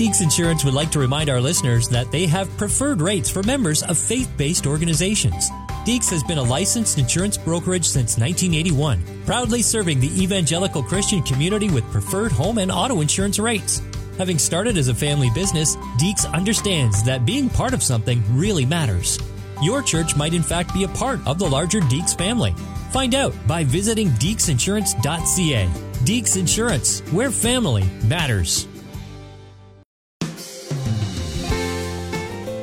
Deeks 0.00 0.22
Insurance 0.22 0.64
would 0.64 0.72
like 0.72 0.90
to 0.92 0.98
remind 0.98 1.28
our 1.28 1.42
listeners 1.42 1.86
that 1.90 2.10
they 2.10 2.26
have 2.26 2.48
preferred 2.56 3.02
rates 3.02 3.28
for 3.28 3.42
members 3.42 3.82
of 3.82 3.98
faith 3.98 4.32
based 4.38 4.66
organizations. 4.66 5.50
Deeks 5.84 6.08
has 6.08 6.22
been 6.22 6.38
a 6.38 6.42
licensed 6.42 6.96
insurance 6.96 7.36
brokerage 7.36 7.84
since 7.84 8.16
1981, 8.16 9.04
proudly 9.26 9.60
serving 9.60 10.00
the 10.00 10.22
evangelical 10.22 10.82
Christian 10.82 11.22
community 11.22 11.68
with 11.68 11.84
preferred 11.90 12.32
home 12.32 12.56
and 12.56 12.72
auto 12.72 13.02
insurance 13.02 13.38
rates. 13.38 13.82
Having 14.16 14.38
started 14.38 14.78
as 14.78 14.88
a 14.88 14.94
family 14.94 15.28
business, 15.34 15.76
Deeks 15.98 16.26
understands 16.32 17.02
that 17.02 17.26
being 17.26 17.50
part 17.50 17.74
of 17.74 17.82
something 17.82 18.22
really 18.34 18.64
matters. 18.64 19.18
Your 19.60 19.82
church 19.82 20.16
might 20.16 20.32
in 20.32 20.42
fact 20.42 20.72
be 20.72 20.84
a 20.84 20.88
part 20.88 21.20
of 21.26 21.38
the 21.38 21.46
larger 21.46 21.80
Deeks 21.80 22.16
family. 22.16 22.54
Find 22.90 23.14
out 23.14 23.34
by 23.46 23.64
visiting 23.64 24.08
deeksinsurance.ca. 24.12 25.66
Deeks 26.06 26.38
Insurance, 26.38 27.00
where 27.12 27.30
family 27.30 27.84
matters. 28.04 28.66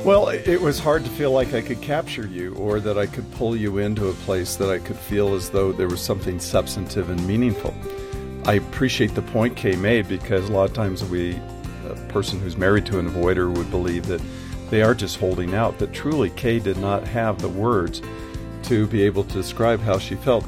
Well, 0.08 0.28
it 0.28 0.58
was 0.58 0.78
hard 0.78 1.04
to 1.04 1.10
feel 1.10 1.32
like 1.32 1.52
I 1.52 1.60
could 1.60 1.82
capture 1.82 2.26
you 2.26 2.54
or 2.54 2.80
that 2.80 2.96
I 2.96 3.04
could 3.04 3.30
pull 3.32 3.54
you 3.54 3.76
into 3.76 4.08
a 4.08 4.14
place 4.14 4.56
that 4.56 4.70
I 4.70 4.78
could 4.78 4.96
feel 4.96 5.34
as 5.34 5.50
though 5.50 5.70
there 5.70 5.86
was 5.86 6.00
something 6.00 6.40
substantive 6.40 7.10
and 7.10 7.28
meaningful. 7.28 7.74
I 8.46 8.54
appreciate 8.54 9.14
the 9.14 9.20
point 9.20 9.54
Kay 9.54 9.76
made 9.76 10.08
because 10.08 10.48
a 10.48 10.52
lot 10.52 10.64
of 10.64 10.72
times 10.72 11.04
we, 11.04 11.38
a 11.86 11.94
person 12.08 12.40
who's 12.40 12.56
married 12.56 12.86
to 12.86 12.98
an 12.98 13.10
avoider 13.10 13.54
would 13.54 13.70
believe 13.70 14.06
that 14.06 14.22
they 14.70 14.80
are 14.80 14.94
just 14.94 15.18
holding 15.18 15.52
out, 15.54 15.78
but 15.78 15.92
truly 15.92 16.30
Kay 16.30 16.58
did 16.58 16.78
not 16.78 17.06
have 17.06 17.42
the 17.42 17.48
words 17.50 18.00
to 18.62 18.86
be 18.86 19.02
able 19.02 19.24
to 19.24 19.34
describe 19.34 19.78
how 19.78 19.98
she 19.98 20.14
felt. 20.14 20.46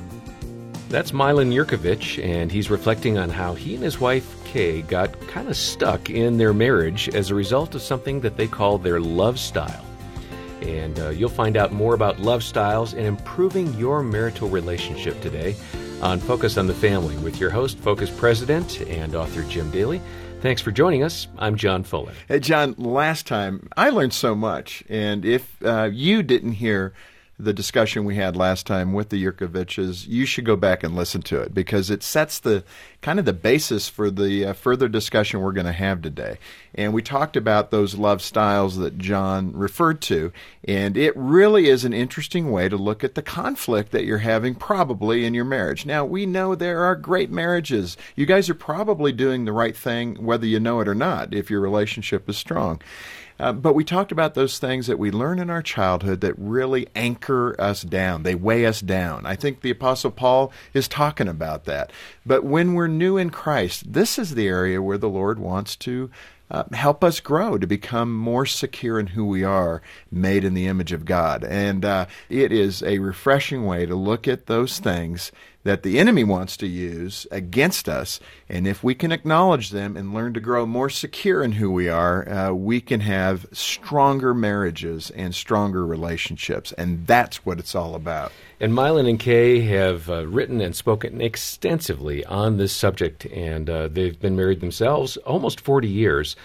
That's 0.88 1.12
Milan 1.12 1.50
Yerkovich, 1.50 2.24
and 2.24 2.50
he's 2.50 2.70
reflecting 2.70 3.18
on 3.18 3.28
how 3.28 3.52
he 3.52 3.74
and 3.74 3.84
his 3.84 4.00
wife 4.00 4.39
Got 4.52 5.28
kind 5.28 5.48
of 5.48 5.56
stuck 5.56 6.10
in 6.10 6.36
their 6.36 6.52
marriage 6.52 7.08
as 7.10 7.30
a 7.30 7.36
result 7.36 7.76
of 7.76 7.82
something 7.82 8.20
that 8.22 8.36
they 8.36 8.48
call 8.48 8.78
their 8.78 8.98
love 8.98 9.38
style. 9.38 9.84
And 10.60 10.98
uh, 10.98 11.10
you'll 11.10 11.28
find 11.28 11.56
out 11.56 11.72
more 11.72 11.94
about 11.94 12.18
love 12.18 12.42
styles 12.42 12.92
and 12.92 13.06
improving 13.06 13.72
your 13.74 14.02
marital 14.02 14.48
relationship 14.48 15.20
today 15.20 15.54
on 16.02 16.18
Focus 16.18 16.58
on 16.58 16.66
the 16.66 16.74
Family 16.74 17.16
with 17.18 17.38
your 17.38 17.50
host, 17.50 17.78
Focus 17.78 18.10
President 18.10 18.80
and 18.88 19.14
author 19.14 19.44
Jim 19.44 19.70
Daly. 19.70 20.00
Thanks 20.40 20.60
for 20.60 20.72
joining 20.72 21.04
us. 21.04 21.28
I'm 21.38 21.54
John 21.54 21.84
Fuller. 21.84 22.12
Hey, 22.26 22.40
John, 22.40 22.74
last 22.76 23.28
time 23.28 23.68
I 23.76 23.90
learned 23.90 24.14
so 24.14 24.34
much. 24.34 24.82
And 24.88 25.24
if 25.24 25.62
uh, 25.62 25.90
you 25.92 26.24
didn't 26.24 26.52
hear 26.52 26.92
the 27.44 27.52
discussion 27.52 28.04
we 28.04 28.16
had 28.16 28.36
last 28.36 28.66
time 28.66 28.92
with 28.92 29.08
the 29.08 29.22
Yerkoviches, 29.22 30.06
you 30.06 30.26
should 30.26 30.44
go 30.44 30.56
back 30.56 30.82
and 30.82 30.94
listen 30.94 31.22
to 31.22 31.40
it 31.40 31.54
because 31.54 31.90
it 31.90 32.02
sets 32.02 32.38
the 32.38 32.64
kind 33.02 33.18
of 33.18 33.24
the 33.24 33.32
basis 33.32 33.88
for 33.88 34.10
the 34.10 34.46
uh, 34.46 34.52
further 34.52 34.88
discussion 34.88 35.40
we're 35.40 35.52
going 35.52 35.66
to 35.66 35.72
have 35.72 36.02
today. 36.02 36.38
And 36.74 36.92
we 36.92 37.02
talked 37.02 37.36
about 37.36 37.70
those 37.70 37.94
love 37.94 38.22
styles 38.22 38.76
that 38.76 38.98
John 38.98 39.52
referred 39.52 40.00
to, 40.02 40.32
and 40.64 40.96
it 40.96 41.16
really 41.16 41.68
is 41.68 41.84
an 41.84 41.92
interesting 41.92 42.50
way 42.50 42.68
to 42.68 42.76
look 42.76 43.02
at 43.02 43.14
the 43.14 43.22
conflict 43.22 43.90
that 43.92 44.04
you're 44.04 44.18
having 44.18 44.54
probably 44.54 45.24
in 45.24 45.34
your 45.34 45.44
marriage. 45.44 45.86
Now, 45.86 46.04
we 46.04 46.26
know 46.26 46.54
there 46.54 46.84
are 46.84 46.94
great 46.94 47.30
marriages. 47.30 47.96
You 48.14 48.26
guys 48.26 48.48
are 48.50 48.54
probably 48.54 49.12
doing 49.12 49.44
the 49.44 49.52
right 49.52 49.76
thing 49.76 50.24
whether 50.24 50.46
you 50.46 50.60
know 50.60 50.80
it 50.80 50.88
or 50.88 50.94
not 50.94 51.34
if 51.34 51.50
your 51.50 51.60
relationship 51.60 52.28
is 52.28 52.36
strong. 52.36 52.80
Uh, 53.40 53.52
but 53.54 53.74
we 53.74 53.84
talked 53.84 54.12
about 54.12 54.34
those 54.34 54.58
things 54.58 54.86
that 54.86 54.98
we 54.98 55.10
learn 55.10 55.38
in 55.38 55.48
our 55.48 55.62
childhood 55.62 56.20
that 56.20 56.34
really 56.36 56.86
anchor 56.94 57.58
us 57.58 57.80
down. 57.82 58.22
They 58.22 58.34
weigh 58.34 58.66
us 58.66 58.82
down. 58.82 59.24
I 59.24 59.34
think 59.34 59.62
the 59.62 59.70
Apostle 59.70 60.10
Paul 60.10 60.52
is 60.74 60.86
talking 60.86 61.26
about 61.26 61.64
that. 61.64 61.90
But 62.26 62.44
when 62.44 62.74
we're 62.74 62.86
new 62.86 63.16
in 63.16 63.30
Christ, 63.30 63.94
this 63.94 64.18
is 64.18 64.34
the 64.34 64.46
area 64.46 64.82
where 64.82 64.98
the 64.98 65.08
Lord 65.08 65.38
wants 65.38 65.74
to 65.76 66.10
uh, 66.50 66.64
help 66.72 67.02
us 67.02 67.20
grow 67.20 67.56
to 67.56 67.66
become 67.66 68.14
more 68.14 68.44
secure 68.44 69.00
in 69.00 69.06
who 69.06 69.24
we 69.24 69.42
are, 69.42 69.80
made 70.10 70.44
in 70.44 70.52
the 70.52 70.66
image 70.66 70.92
of 70.92 71.06
God. 71.06 71.42
And 71.42 71.82
uh, 71.82 72.06
it 72.28 72.52
is 72.52 72.82
a 72.82 72.98
refreshing 72.98 73.64
way 73.64 73.86
to 73.86 73.94
look 73.94 74.28
at 74.28 74.46
those 74.46 74.80
things 74.80 75.32
that 75.62 75.82
the 75.82 75.98
enemy 75.98 76.24
wants 76.24 76.56
to 76.56 76.66
use 76.66 77.26
against 77.30 77.88
us. 77.88 78.18
And 78.48 78.66
if 78.66 78.82
we 78.82 78.94
can 78.94 79.12
acknowledge 79.12 79.70
them 79.70 79.96
and 79.96 80.14
learn 80.14 80.32
to 80.34 80.40
grow 80.40 80.64
more 80.64 80.88
secure 80.88 81.42
in 81.42 81.52
who 81.52 81.70
we 81.70 81.88
are, 81.88 82.28
uh, 82.28 82.52
we 82.52 82.80
can 82.80 83.00
have 83.00 83.46
stronger 83.52 84.32
marriages 84.32 85.10
and 85.10 85.34
stronger 85.34 85.84
relationships. 85.84 86.72
And 86.72 87.06
that's 87.06 87.44
what 87.44 87.58
it's 87.58 87.74
all 87.74 87.94
about. 87.94 88.32
And 88.58 88.74
Milan 88.74 89.06
and 89.06 89.20
Kay 89.20 89.60
have 89.60 90.08
uh, 90.08 90.26
written 90.26 90.60
and 90.60 90.74
spoken 90.74 91.20
extensively 91.20 92.24
on 92.24 92.56
this 92.56 92.72
subject, 92.72 93.26
and 93.26 93.70
uh, 93.70 93.88
they've 93.88 94.18
been 94.18 94.36
married 94.36 94.60
themselves 94.60 95.16
almost 95.18 95.60
40 95.60 95.88
years. 95.88 96.36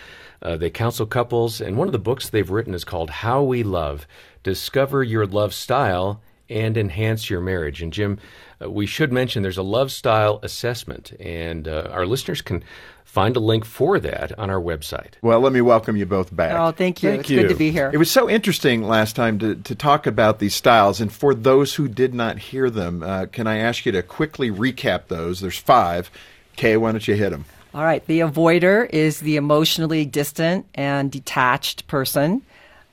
Uh, 0.42 0.56
they 0.56 0.70
counsel 0.70 1.06
couples, 1.06 1.59
and 1.59 1.78
one 1.78 1.88
of 1.88 1.92
the 1.92 2.00
books 2.00 2.30
they've 2.30 2.50
written 2.50 2.74
is 2.74 2.84
called 2.84 3.09
How 3.09 3.44
We 3.44 3.64
Love 3.64 4.08
Discover 4.44 5.03
Your 5.03 5.26
Love 5.26 5.53
Style 5.53 6.22
and 6.50 6.78
Enhance 6.78 7.30
Your 7.30 7.42
Marriage. 7.42 7.82
And 7.82 7.92
Jim, 7.92 8.20
uh, 8.61 8.69
we 8.69 8.85
should 8.85 9.11
mention 9.11 9.43
there's 9.43 9.57
a 9.57 9.63
love 9.63 9.91
style 9.91 10.39
assessment, 10.43 11.13
and 11.19 11.67
uh, 11.67 11.89
our 11.91 12.05
listeners 12.05 12.41
can 12.41 12.63
find 13.03 13.38
a 13.38 13.39
link 13.39 13.63
for 13.63 13.97
that 13.97 14.38
on 14.38 14.49
our 14.49 14.59
website. 14.59 15.13
Well, 15.21 15.39
let 15.39 15.53
me 15.53 15.61
welcome 15.61 15.95
you 15.95 16.05
both 16.05 16.35
back. 16.35 16.51
Oh, 16.59 16.71
thank 16.71 17.01
you. 17.01 17.11
Thank 17.11 17.21
it's 17.21 17.29
you. 17.29 17.41
good 17.41 17.49
to 17.49 17.55
be 17.55 17.71
here. 17.71 17.89
It 17.93 17.97
was 17.97 18.11
so 18.11 18.29
interesting 18.29 18.83
last 18.83 19.16
time 19.16 19.39
to, 19.39 19.55
to 19.55 19.73
talk 19.73 20.05
about 20.05 20.39
these 20.39 20.53
styles. 20.53 20.99
And 20.99 21.11
for 21.11 21.33
those 21.33 21.75
who 21.75 21.88
did 21.88 22.13
not 22.13 22.38
hear 22.38 22.69
them, 22.69 23.03
uh, 23.03 23.27
can 23.27 23.47
I 23.47 23.59
ask 23.59 23.85
you 23.85 23.93
to 23.93 24.03
quickly 24.03 24.51
recap 24.51 25.07
those? 25.07 25.39
There's 25.39 25.57
five. 25.57 26.11
Kay, 26.57 26.75
why 26.75 26.91
don't 26.91 27.07
you 27.07 27.16
hit 27.16 27.29
them? 27.29 27.45
All 27.73 27.83
right. 27.83 28.05
The 28.05 28.19
avoider 28.19 28.89
is 28.89 29.22
the 29.22 29.37
emotionally 29.37 30.05
distant 30.05 30.66
and 30.75 31.09
detached 31.09 31.87
person. 31.87 32.41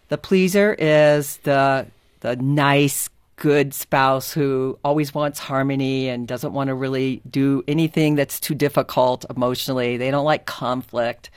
The 0.09 0.19
pleaser 0.19 0.75
is 0.79 1.39
the 1.39 1.87
the 2.21 2.37
nice, 2.37 3.11
good 3.37 3.75
spouse 3.75 4.33
who 4.33 4.79
always 4.85 5.15
wants 5.15 5.39
harmony 5.39 6.09
and 6.09 6.29
doesn't 6.29 6.53
want 6.53 6.69
to 6.69 6.75
really 6.75 7.23
do 7.29 7.63
anything 7.67 8.15
that's 8.15 8.39
too 8.39 8.55
difficult 8.55 9.25
emotionally. 9.35 9.97
They 9.97 10.11
don't 10.11 10.25
like 10.25 10.47
conflict. 10.47 11.31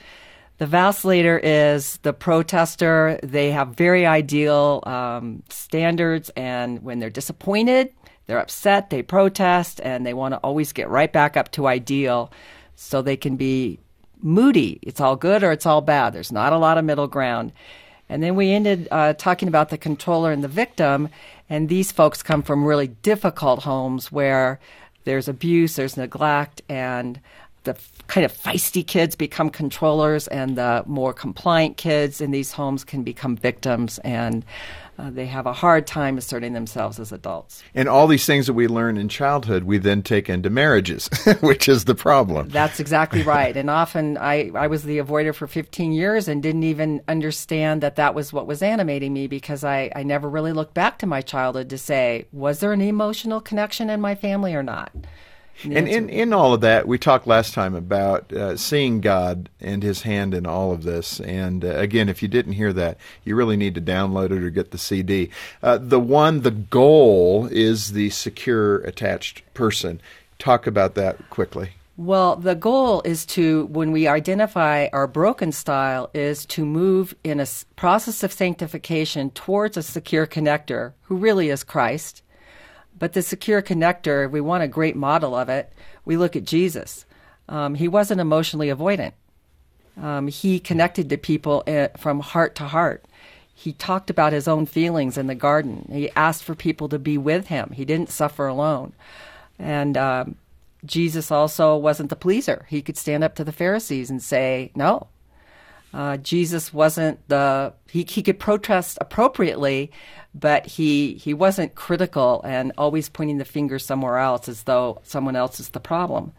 The 0.58 0.66
vacillator 0.66 1.38
is 1.42 1.98
the 1.98 2.12
protester. 2.12 3.18
They 3.22 3.50
have 3.50 3.68
very 3.68 4.06
ideal 4.06 4.82
um, 4.86 5.42
standards, 5.50 6.30
and 6.30 6.82
when 6.82 6.98
they're 6.98 7.10
disappointed, 7.10 7.92
they're 8.26 8.38
upset, 8.38 8.90
they 8.90 9.02
protest, 9.02 9.80
and 9.82 10.06
they 10.06 10.14
want 10.14 10.32
to 10.32 10.38
always 10.38 10.72
get 10.72 10.88
right 10.88 11.12
back 11.12 11.36
up 11.36 11.52
to 11.52 11.66
ideal 11.66 12.32
so 12.74 13.02
they 13.02 13.16
can 13.16 13.36
be 13.36 13.78
moody. 14.22 14.78
It's 14.82 15.00
all 15.00 15.16
good 15.16 15.44
or 15.44 15.52
it's 15.52 15.66
all 15.66 15.82
bad. 15.82 16.12
There's 16.12 16.32
not 16.32 16.52
a 16.52 16.58
lot 16.58 16.78
of 16.78 16.84
middle 16.84 17.06
ground. 17.06 17.52
And 18.08 18.22
then 18.22 18.36
we 18.36 18.52
ended 18.52 18.88
uh, 18.90 19.14
talking 19.14 19.48
about 19.48 19.70
the 19.70 19.78
controller 19.78 20.32
and 20.32 20.44
the 20.44 20.48
victim. 20.48 21.08
And 21.48 21.68
these 21.68 21.92
folks 21.92 22.22
come 22.22 22.42
from 22.42 22.64
really 22.64 22.88
difficult 22.88 23.62
homes 23.62 24.12
where 24.12 24.58
there's 25.04 25.28
abuse, 25.28 25.76
there's 25.76 25.96
neglect, 25.96 26.62
and 26.68 27.20
the 27.64 27.72
f- 27.72 27.92
kind 28.06 28.24
of 28.24 28.32
feisty 28.32 28.86
kids 28.86 29.14
become 29.14 29.50
controllers, 29.50 30.28
and 30.28 30.56
the 30.56 30.82
more 30.86 31.12
compliant 31.12 31.76
kids 31.76 32.20
in 32.20 32.30
these 32.30 32.52
homes 32.52 32.84
can 32.84 33.02
become 33.02 33.36
victims. 33.36 33.98
And 34.00 34.44
uh, 34.98 35.10
they 35.10 35.26
have 35.26 35.46
a 35.46 35.52
hard 35.52 35.86
time 35.86 36.16
asserting 36.16 36.52
themselves 36.52 36.98
as 36.98 37.12
adults. 37.12 37.62
And 37.74 37.88
all 37.88 38.06
these 38.06 38.24
things 38.24 38.46
that 38.46 38.54
we 38.54 38.66
learn 38.66 38.96
in 38.96 39.08
childhood, 39.08 39.64
we 39.64 39.78
then 39.78 40.02
take 40.02 40.28
into 40.30 40.48
marriages, 40.48 41.08
which 41.40 41.68
is 41.68 41.84
the 41.84 41.94
problem. 41.94 42.48
That's 42.48 42.80
exactly 42.80 43.22
right. 43.22 43.56
And 43.56 43.68
often 43.68 44.16
I, 44.16 44.50
I 44.54 44.66
was 44.68 44.84
the 44.84 44.98
avoider 44.98 45.34
for 45.34 45.46
15 45.46 45.92
years 45.92 46.28
and 46.28 46.42
didn't 46.42 46.64
even 46.64 47.02
understand 47.08 47.82
that 47.82 47.96
that 47.96 48.14
was 48.14 48.32
what 48.32 48.46
was 48.46 48.62
animating 48.62 49.12
me 49.12 49.26
because 49.26 49.64
I, 49.64 49.90
I 49.94 50.02
never 50.02 50.28
really 50.28 50.52
looked 50.52 50.74
back 50.74 50.98
to 50.98 51.06
my 51.06 51.20
childhood 51.20 51.70
to 51.70 51.78
say, 51.78 52.26
was 52.32 52.60
there 52.60 52.72
an 52.72 52.80
emotional 52.80 53.40
connection 53.40 53.90
in 53.90 54.00
my 54.00 54.14
family 54.14 54.54
or 54.54 54.62
not? 54.62 54.92
And 55.64 55.88
in, 55.88 56.08
in 56.08 56.32
all 56.32 56.54
of 56.54 56.60
that, 56.60 56.86
we 56.86 56.98
talked 56.98 57.26
last 57.26 57.54
time 57.54 57.74
about 57.74 58.32
uh, 58.32 58.56
seeing 58.56 59.00
God 59.00 59.48
and 59.60 59.82
His 59.82 60.02
hand 60.02 60.34
in 60.34 60.46
all 60.46 60.72
of 60.72 60.82
this. 60.82 61.20
And 61.20 61.64
uh, 61.64 61.68
again, 61.68 62.08
if 62.08 62.22
you 62.22 62.28
didn't 62.28 62.52
hear 62.52 62.72
that, 62.74 62.98
you 63.24 63.34
really 63.36 63.56
need 63.56 63.74
to 63.74 63.80
download 63.80 64.26
it 64.26 64.42
or 64.42 64.50
get 64.50 64.70
the 64.70 64.78
CD. 64.78 65.30
Uh, 65.62 65.78
the 65.78 66.00
one, 66.00 66.42
the 66.42 66.50
goal 66.50 67.48
is 67.50 67.92
the 67.92 68.10
secure 68.10 68.78
attached 68.78 69.42
person. 69.54 70.00
Talk 70.38 70.66
about 70.66 70.94
that 70.94 71.30
quickly. 71.30 71.70
Well, 71.98 72.36
the 72.36 72.54
goal 72.54 73.00
is 73.06 73.24
to, 73.26 73.66
when 73.66 73.90
we 73.90 74.06
identify 74.06 74.88
our 74.92 75.06
broken 75.06 75.50
style, 75.50 76.10
is 76.12 76.44
to 76.46 76.66
move 76.66 77.14
in 77.24 77.40
a 77.40 77.46
process 77.76 78.22
of 78.22 78.32
sanctification 78.32 79.30
towards 79.30 79.78
a 79.78 79.82
secure 79.82 80.26
connector 80.26 80.92
who 81.04 81.16
really 81.16 81.48
is 81.48 81.64
Christ. 81.64 82.22
But 82.98 83.12
the 83.12 83.22
secure 83.22 83.62
connector, 83.62 84.30
we 84.30 84.40
want 84.40 84.62
a 84.62 84.68
great 84.68 84.96
model 84.96 85.34
of 85.34 85.48
it, 85.48 85.72
we 86.04 86.16
look 86.16 86.36
at 86.36 86.44
Jesus. 86.44 87.04
Um, 87.48 87.74
he 87.74 87.88
wasn't 87.88 88.20
emotionally 88.20 88.68
avoidant. 88.68 89.12
Um, 90.00 90.28
he 90.28 90.58
connected 90.58 91.08
to 91.10 91.16
people 91.16 91.62
uh, 91.66 91.88
from 91.96 92.20
heart 92.20 92.54
to 92.56 92.64
heart. 92.64 93.04
He 93.54 93.72
talked 93.72 94.10
about 94.10 94.32
his 94.34 94.46
own 94.46 94.66
feelings 94.66 95.16
in 95.16 95.26
the 95.26 95.34
garden. 95.34 95.88
He 95.90 96.10
asked 96.14 96.44
for 96.44 96.54
people 96.54 96.88
to 96.90 96.98
be 96.98 97.16
with 97.16 97.46
him. 97.46 97.70
He 97.74 97.84
didn't 97.86 98.10
suffer 98.10 98.46
alone. 98.46 98.92
And 99.58 99.96
um, 99.96 100.36
Jesus 100.84 101.30
also 101.30 101.76
wasn't 101.76 102.10
the 102.10 102.16
pleaser. 102.16 102.66
He 102.68 102.82
could 102.82 102.98
stand 102.98 103.24
up 103.24 103.34
to 103.36 103.44
the 103.44 103.52
Pharisees 103.52 104.10
and 104.10 104.22
say, 104.22 104.70
no. 104.74 105.08
Uh, 105.96 106.18
Jesus 106.18 106.74
wasn't 106.74 107.26
the 107.28 107.72
he 107.88 108.04
he 108.06 108.22
could 108.22 108.38
protest 108.38 108.98
appropriately, 109.00 109.90
but 110.34 110.66
he 110.66 111.14
he 111.14 111.32
wasn't 111.32 111.74
critical 111.74 112.42
and 112.44 112.70
always 112.76 113.08
pointing 113.08 113.38
the 113.38 113.46
finger 113.46 113.78
somewhere 113.78 114.18
else 114.18 114.46
as 114.46 114.64
though 114.64 115.00
someone 115.04 115.36
else 115.36 115.58
is 115.58 115.70
the 115.70 115.80
problem. 115.80 116.34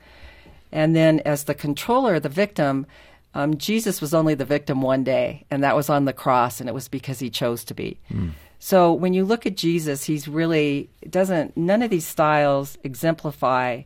And 0.71 0.95
then 0.95 1.21
as 1.21 1.45
the 1.45 1.56
controller, 1.56 2.19
the 2.19 2.30
victim, 2.30 2.86
um, 3.33 3.57
Jesus 3.57 4.00
was 4.00 4.13
only 4.13 4.36
the 4.36 4.45
victim 4.45 4.83
one 4.83 5.04
day, 5.04 5.44
and 5.50 5.63
that 5.63 5.75
was 5.75 5.89
on 5.89 6.06
the 6.06 6.13
cross, 6.13 6.59
and 6.59 6.69
it 6.69 6.74
was 6.74 6.88
because 6.88 7.18
he 7.18 7.31
chose 7.31 7.63
to 7.63 7.74
be. 7.74 7.98
Mm. 8.12 8.33
So 8.59 8.94
when 8.94 9.15
you 9.15 9.25
look 9.25 9.48
at 9.48 9.57
Jesus, 9.57 10.04
he's 10.04 10.27
really 10.27 10.88
doesn't 11.09 11.57
none 11.57 11.81
of 11.81 11.89
these 11.89 12.06
styles 12.06 12.77
exemplify 12.83 13.81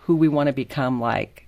who 0.00 0.16
we 0.16 0.28
want 0.28 0.48
to 0.48 0.52
become 0.52 1.00
like. 1.00 1.46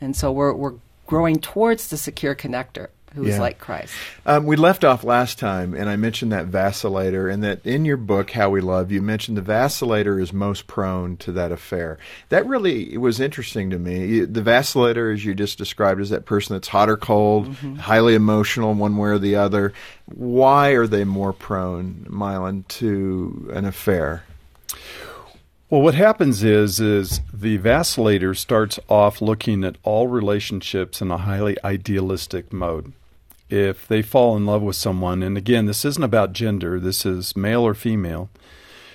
And 0.00 0.16
so 0.16 0.32
we're 0.32 0.54
we're 0.54 0.74
growing 1.06 1.36
towards 1.36 1.86
the 1.86 1.96
secure 1.96 2.34
connector 2.34 2.88
who 3.14 3.24
is 3.24 3.38
like 3.38 3.58
Christ. 3.58 3.94
Um, 4.26 4.44
we 4.44 4.56
left 4.56 4.84
off 4.84 5.02
last 5.02 5.38
time, 5.38 5.74
and 5.74 5.88
I 5.88 5.96
mentioned 5.96 6.32
that 6.32 6.50
vacillator, 6.50 7.32
and 7.32 7.42
that 7.42 7.64
in 7.64 7.84
your 7.84 7.96
book, 7.96 8.30
How 8.30 8.50
We 8.50 8.60
Love, 8.60 8.92
you 8.92 9.00
mentioned 9.00 9.36
the 9.36 9.42
vacillator 9.42 10.20
is 10.20 10.32
most 10.32 10.66
prone 10.66 11.16
to 11.18 11.32
that 11.32 11.50
affair. 11.50 11.98
That 12.28 12.46
really 12.46 12.96
was 12.98 13.18
interesting 13.18 13.70
to 13.70 13.78
me. 13.78 14.20
The 14.20 14.42
vacillator, 14.42 15.12
as 15.12 15.24
you 15.24 15.34
just 15.34 15.56
described, 15.56 16.00
is 16.00 16.10
that 16.10 16.26
person 16.26 16.54
that's 16.54 16.68
hot 16.68 16.90
or 16.90 16.96
cold, 16.96 17.48
mm-hmm. 17.48 17.76
highly 17.76 18.14
emotional, 18.14 18.74
one 18.74 18.96
way 18.96 19.10
or 19.10 19.18
the 19.18 19.36
other. 19.36 19.72
Why 20.06 20.70
are 20.70 20.86
they 20.86 21.04
more 21.04 21.32
prone, 21.32 22.06
Milan, 22.08 22.64
to 22.68 23.50
an 23.54 23.64
affair? 23.64 24.24
Well, 25.68 25.82
what 25.82 25.94
happens 25.94 26.44
is 26.44 26.78
is 26.78 27.20
the 27.32 27.58
vacillator 27.58 28.36
starts 28.36 28.78
off 28.88 29.20
looking 29.20 29.64
at 29.64 29.76
all 29.82 30.06
relationships 30.06 31.00
in 31.00 31.10
a 31.10 31.18
highly 31.18 31.56
idealistic 31.64 32.52
mode 32.52 32.92
if 33.48 33.86
they 33.86 34.02
fall 34.02 34.36
in 34.36 34.46
love 34.46 34.62
with 34.62 34.76
someone, 34.76 35.22
and 35.22 35.36
again, 35.36 35.66
this 35.66 35.84
isn't 35.84 36.02
about 36.02 36.32
gender, 36.32 36.80
this 36.80 37.06
is 37.06 37.36
male 37.36 37.62
or 37.62 37.74
female. 37.74 38.28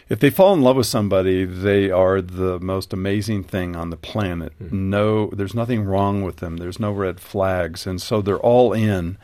If 0.10 0.20
they 0.20 0.30
fall 0.30 0.54
in 0.54 0.62
love 0.62 0.76
with 0.76 0.88
somebody, 0.88 1.46
they 1.46 1.90
are 1.90 2.22
the 2.22 2.60
most 2.60 2.92
amazing 2.92 3.46
thing 3.46 3.78
on 3.78 3.92
the 3.92 3.98
planet. 3.98 4.52
Mm-hmm. 4.62 4.90
No, 4.90 5.28
there's 5.28 5.56
nothing 5.56 5.86
wrong 5.86 6.22
with 6.22 6.38
them. 6.38 6.58
There's 6.58 6.82
no 6.82 6.92
red 6.92 7.22
flags, 7.22 7.88
and 7.88 8.02
so 8.02 8.22
they're 8.22 8.38
all 8.38 8.74
in, 8.74 9.18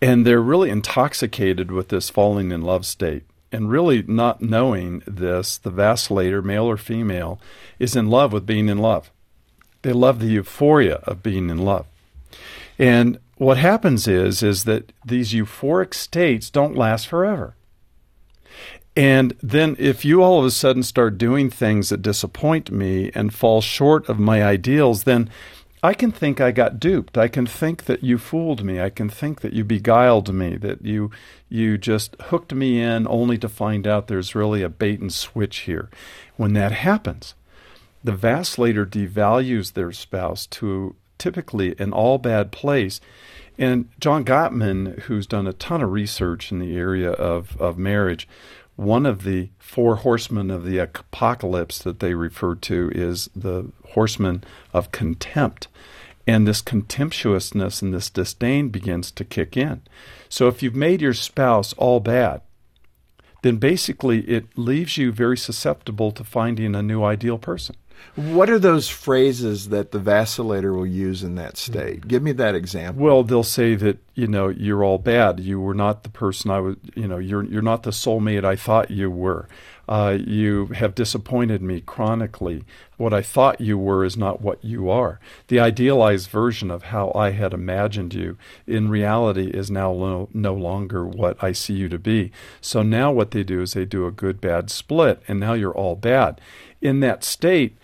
and 0.00 0.26
they're 0.26 0.40
really 0.40 0.70
intoxicated 0.70 1.70
with 1.70 1.88
this 1.88 2.08
falling 2.08 2.52
in 2.52 2.62
love 2.62 2.86
state. 2.86 3.24
And 3.54 3.70
really, 3.70 4.02
not 4.02 4.42
knowing 4.42 5.04
this, 5.06 5.58
the 5.58 5.70
vacillator, 5.70 6.42
male 6.42 6.64
or 6.64 6.76
female, 6.76 7.38
is 7.78 7.94
in 7.94 8.10
love 8.10 8.32
with 8.32 8.44
being 8.44 8.68
in 8.68 8.78
love. 8.78 9.12
They 9.82 9.92
love 9.92 10.18
the 10.18 10.26
euphoria 10.26 10.96
of 11.04 11.22
being 11.22 11.50
in 11.50 11.58
love. 11.58 11.86
And 12.80 13.20
what 13.36 13.56
happens 13.56 14.08
is 14.08 14.42
is 14.42 14.64
that 14.64 14.92
these 15.04 15.32
euphoric 15.32 15.94
states 15.94 16.50
don't 16.50 16.76
last 16.76 17.06
forever. 17.06 17.54
And 18.96 19.36
then 19.40 19.76
if 19.78 20.04
you 20.04 20.20
all 20.20 20.40
of 20.40 20.44
a 20.46 20.50
sudden 20.50 20.82
start 20.82 21.16
doing 21.16 21.48
things 21.48 21.90
that 21.90 22.02
disappoint 22.02 22.72
me 22.72 23.12
and 23.14 23.32
fall 23.32 23.60
short 23.60 24.08
of 24.08 24.18
my 24.18 24.42
ideals, 24.42 25.04
then 25.04 25.30
I 25.84 25.92
can 25.92 26.12
think 26.12 26.40
I 26.40 26.50
got 26.50 26.80
duped. 26.80 27.18
I 27.18 27.28
can 27.28 27.44
think 27.44 27.84
that 27.84 28.02
you 28.02 28.16
fooled 28.16 28.64
me. 28.64 28.80
I 28.80 28.88
can 28.88 29.10
think 29.10 29.42
that 29.42 29.52
you 29.52 29.64
beguiled 29.64 30.32
me, 30.32 30.56
that 30.56 30.82
you 30.82 31.10
you 31.50 31.76
just 31.76 32.16
hooked 32.22 32.54
me 32.54 32.80
in 32.80 33.06
only 33.06 33.36
to 33.36 33.50
find 33.50 33.86
out 33.86 34.06
there's 34.06 34.34
really 34.34 34.62
a 34.62 34.70
bait 34.70 35.00
and 35.00 35.12
switch 35.12 35.58
here. 35.58 35.90
When 36.38 36.54
that 36.54 36.72
happens, 36.72 37.34
the 38.02 38.12
vacillator 38.12 38.86
devalues 38.86 39.74
their 39.74 39.92
spouse 39.92 40.46
to 40.46 40.96
typically 41.18 41.78
an 41.78 41.92
all 41.92 42.16
bad 42.16 42.50
place. 42.50 42.98
And 43.58 43.90
John 44.00 44.24
Gottman, 44.24 45.00
who's 45.00 45.26
done 45.26 45.46
a 45.46 45.52
ton 45.52 45.82
of 45.82 45.92
research 45.92 46.50
in 46.50 46.60
the 46.60 46.78
area 46.78 47.10
of, 47.10 47.60
of 47.60 47.76
marriage, 47.76 48.26
one 48.76 49.06
of 49.06 49.22
the 49.22 49.50
four 49.58 49.96
horsemen 49.96 50.50
of 50.50 50.64
the 50.64 50.78
apocalypse 50.78 51.78
that 51.78 52.00
they 52.00 52.14
refer 52.14 52.54
to 52.56 52.90
is 52.94 53.30
the 53.34 53.70
horseman 53.90 54.42
of 54.72 54.92
contempt. 54.92 55.68
And 56.26 56.46
this 56.46 56.62
contemptuousness 56.62 57.82
and 57.82 57.92
this 57.92 58.10
disdain 58.10 58.70
begins 58.70 59.10
to 59.12 59.24
kick 59.24 59.56
in. 59.56 59.82
So 60.28 60.48
if 60.48 60.62
you've 60.62 60.74
made 60.74 61.02
your 61.02 61.14
spouse 61.14 61.72
all 61.74 62.00
bad, 62.00 62.40
then 63.42 63.58
basically 63.58 64.20
it 64.20 64.46
leaves 64.56 64.96
you 64.96 65.12
very 65.12 65.36
susceptible 65.36 66.10
to 66.12 66.24
finding 66.24 66.74
a 66.74 66.82
new 66.82 67.04
ideal 67.04 67.36
person. 67.36 67.76
What 68.16 68.48
are 68.48 68.58
those 68.58 68.88
phrases 68.88 69.70
that 69.70 69.90
the 69.90 69.98
vacillator 69.98 70.74
will 70.74 70.86
use 70.86 71.24
in 71.24 71.34
that 71.34 71.56
state? 71.56 72.06
Give 72.06 72.22
me 72.22 72.32
that 72.32 72.54
example. 72.54 73.04
Well, 73.04 73.24
they'll 73.24 73.42
say 73.42 73.74
that 73.74 73.98
you 74.14 74.28
know 74.28 74.48
you're 74.48 74.84
all 74.84 74.98
bad. 74.98 75.40
You 75.40 75.60
were 75.60 75.74
not 75.74 76.04
the 76.04 76.10
person 76.10 76.50
I 76.50 76.60
was. 76.60 76.76
You 76.94 77.08
know, 77.08 77.18
you're 77.18 77.44
you're 77.44 77.62
not 77.62 77.82
the 77.82 77.90
soulmate 77.90 78.44
I 78.44 78.56
thought 78.56 78.90
you 78.90 79.10
were. 79.10 79.48
Uh, 79.88 80.16
you 80.26 80.66
have 80.66 80.94
disappointed 80.94 81.60
me 81.60 81.80
chronically. 81.80 82.64
What 82.96 83.12
I 83.12 83.20
thought 83.20 83.60
you 83.60 83.76
were 83.76 84.04
is 84.04 84.16
not 84.16 84.40
what 84.40 84.64
you 84.64 84.88
are. 84.88 85.20
The 85.48 85.60
idealized 85.60 86.30
version 86.30 86.70
of 86.70 86.84
how 86.84 87.12
I 87.14 87.30
had 87.32 87.52
imagined 87.52 88.14
you 88.14 88.38
in 88.66 88.88
reality 88.88 89.50
is 89.50 89.70
now 89.70 89.90
lo- 89.90 90.28
no 90.32 90.54
longer 90.54 91.04
what 91.04 91.36
I 91.42 91.52
see 91.52 91.74
you 91.74 91.88
to 91.90 91.98
be. 91.98 92.32
So 92.60 92.82
now 92.82 93.12
what 93.12 93.32
they 93.32 93.42
do 93.42 93.60
is 93.60 93.72
they 93.72 93.84
do 93.84 94.06
a 94.06 94.12
good 94.12 94.40
bad 94.40 94.70
split, 94.70 95.22
and 95.28 95.38
now 95.38 95.52
you're 95.52 95.74
all 95.74 95.96
bad. 95.96 96.40
In 96.84 97.00
that 97.00 97.24
state, 97.24 97.76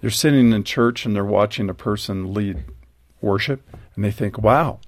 they're 0.00 0.10
sitting 0.10 0.52
in 0.52 0.64
church 0.64 1.06
and 1.06 1.16
they're 1.16 1.24
watching 1.24 1.70
a 1.70 1.74
person 1.74 2.34
lead 2.34 2.64
worship 3.20 3.62
and 3.94 4.04
they 4.04 4.10
think, 4.10 4.36
wow, 4.36 4.80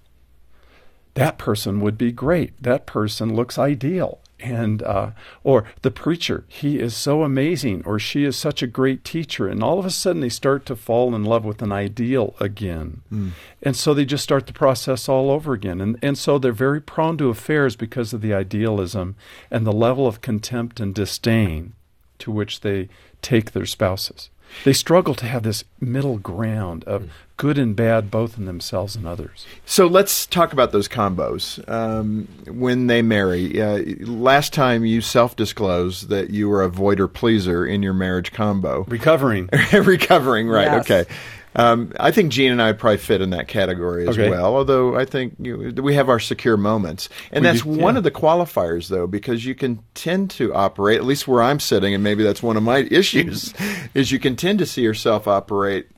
that 1.14 1.38
person 1.38 1.80
would 1.80 1.98
be 1.98 2.12
great. 2.12 2.60
That 2.62 2.86
person 2.86 3.34
looks 3.34 3.58
ideal. 3.58 4.20
And, 4.38 4.82
uh, 4.82 5.10
or 5.44 5.64
the 5.82 5.90
preacher, 5.90 6.44
he 6.48 6.78
is 6.78 6.96
so 6.96 7.24
amazing, 7.24 7.82
or 7.84 7.98
she 7.98 8.24
is 8.24 8.36
such 8.36 8.62
a 8.62 8.66
great 8.66 9.04
teacher. 9.04 9.46
And 9.46 9.62
all 9.62 9.78
of 9.78 9.84
a 9.84 9.90
sudden 9.90 10.22
they 10.22 10.30
start 10.30 10.64
to 10.66 10.76
fall 10.76 11.14
in 11.14 11.24
love 11.24 11.44
with 11.44 11.60
an 11.60 11.72
ideal 11.72 12.34
again. 12.40 13.02
Mm. 13.12 13.32
And 13.62 13.76
so 13.76 13.92
they 13.92 14.06
just 14.06 14.24
start 14.24 14.46
the 14.46 14.54
process 14.54 15.10
all 15.10 15.30
over 15.30 15.52
again. 15.52 15.80
And, 15.80 15.98
and 16.00 16.16
so 16.16 16.38
they're 16.38 16.52
very 16.52 16.80
prone 16.80 17.18
to 17.18 17.28
affairs 17.28 17.76
because 17.76 18.14
of 18.14 18.22
the 18.22 18.32
idealism 18.32 19.14
and 19.50 19.66
the 19.66 19.72
level 19.72 20.06
of 20.06 20.22
contempt 20.22 20.80
and 20.80 20.94
disdain 20.94 21.74
to 22.20 22.30
which 22.30 22.60
they 22.60 22.88
take 23.22 23.52
their 23.52 23.66
spouses. 23.66 24.30
They 24.64 24.72
struggle 24.72 25.14
to 25.14 25.26
have 25.26 25.42
this 25.42 25.64
middle 25.80 26.18
ground 26.18 26.84
of 26.84 27.08
good 27.36 27.56
and 27.56 27.74
bad, 27.74 28.10
both 28.10 28.36
in 28.36 28.44
themselves 28.44 28.96
and 28.96 29.06
others. 29.06 29.46
So 29.64 29.86
let's 29.86 30.26
talk 30.26 30.52
about 30.52 30.72
those 30.72 30.88
combos 30.88 31.66
um, 31.70 32.28
when 32.46 32.86
they 32.86 33.00
marry. 33.00 33.60
Uh, 33.62 33.82
last 34.00 34.52
time 34.52 34.84
you 34.84 35.00
self-disclosed 35.00 36.08
that 36.08 36.30
you 36.30 36.48
were 36.48 36.68
avoider 36.68 37.10
pleaser 37.10 37.64
in 37.64 37.82
your 37.82 37.94
marriage 37.94 38.32
combo. 38.32 38.84
Recovering, 38.88 39.48
recovering, 39.72 40.48
right? 40.48 40.66
Yes. 40.66 40.90
Okay. 40.90 41.10
Um, 41.56 41.92
I 41.98 42.10
think 42.10 42.32
Jean 42.32 42.52
and 42.52 42.62
I 42.62 42.72
probably 42.72 42.98
fit 42.98 43.20
in 43.20 43.30
that 43.30 43.48
category 43.48 44.06
as 44.06 44.16
okay. 44.18 44.30
well. 44.30 44.54
Although 44.54 44.96
I 44.96 45.04
think 45.04 45.34
you 45.40 45.72
know, 45.72 45.82
we 45.82 45.94
have 45.94 46.08
our 46.08 46.20
secure 46.20 46.56
moments, 46.56 47.08
and 47.32 47.44
that's 47.44 47.62
do, 47.62 47.70
one 47.70 47.96
of 47.96 48.04
the 48.04 48.10
qualifiers, 48.10 48.88
though, 48.88 49.06
because 49.06 49.44
you 49.44 49.54
can 49.54 49.82
tend 49.94 50.30
to 50.32 50.54
operate. 50.54 50.98
At 50.98 51.04
least 51.04 51.26
where 51.26 51.42
I'm 51.42 51.60
sitting, 51.60 51.92
and 51.92 52.04
maybe 52.04 52.22
that's 52.22 52.42
one 52.42 52.56
of 52.56 52.62
my 52.62 52.78
issues, 52.90 53.52
is 53.94 54.12
you 54.12 54.18
can 54.18 54.36
tend 54.36 54.60
to 54.60 54.66
see 54.66 54.82
yourself 54.82 55.26
operate 55.26 55.88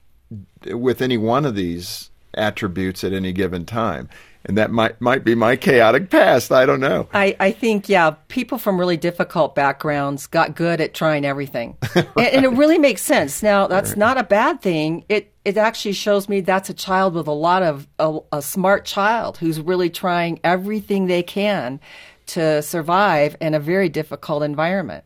with 0.66 1.02
any 1.02 1.18
one 1.18 1.44
of 1.44 1.54
these 1.54 2.11
attributes 2.35 3.04
at 3.04 3.12
any 3.12 3.32
given 3.32 3.66
time 3.66 4.09
and 4.45 4.59
that 4.59 4.71
might 4.71 5.01
might 5.01 5.25
be 5.25 5.35
my 5.35 5.57
chaotic 5.57 6.11
past. 6.11 6.53
I 6.53 6.67
don't 6.67 6.81
know. 6.81 7.09
I, 7.13 7.37
I 7.39 7.53
think 7.53 7.89
yeah, 7.89 8.15
people 8.29 8.59
from 8.59 8.79
really 8.79 8.97
difficult 8.97 9.55
backgrounds 9.55 10.27
got 10.27 10.55
good 10.55 10.81
at 10.81 10.95
trying 10.95 11.25
everything, 11.25 11.77
right. 11.95 12.09
and, 12.17 12.27
and, 12.27 12.45
it 12.45 12.51
really 12.51 12.79
makes 12.79 13.03
sense. 13.03 13.43
Now 13.43 13.67
that's 13.67 13.91
right. 13.91 13.99
not 13.99 14.19
a 14.19 14.25
bad 14.25 14.61
thing. 14.61 15.05
It 15.09 15.33
it 15.45 15.57
actually 15.57 15.93
shows 15.93 16.29
me 16.29 16.41
that's 16.41 16.71
a 16.71 16.75
child 16.75 17.15
with 17.15 17.27
a 17.27 17.33
lot 17.33 17.63
of 17.63 17.89
a, 17.99 18.19
a 18.33 18.43
smart 18.43 18.85
child 18.85 19.39
who's 19.39 19.61
really 19.61 19.91
trying 19.91 20.41
everything 20.45 21.07
they 21.07 21.23
can 21.23 21.81
to 22.27 22.63
survive 22.63 23.37
in 23.41 23.55
a 23.55 23.61
very 23.61 23.89
difficult 23.89 24.43
environment. 24.43 25.05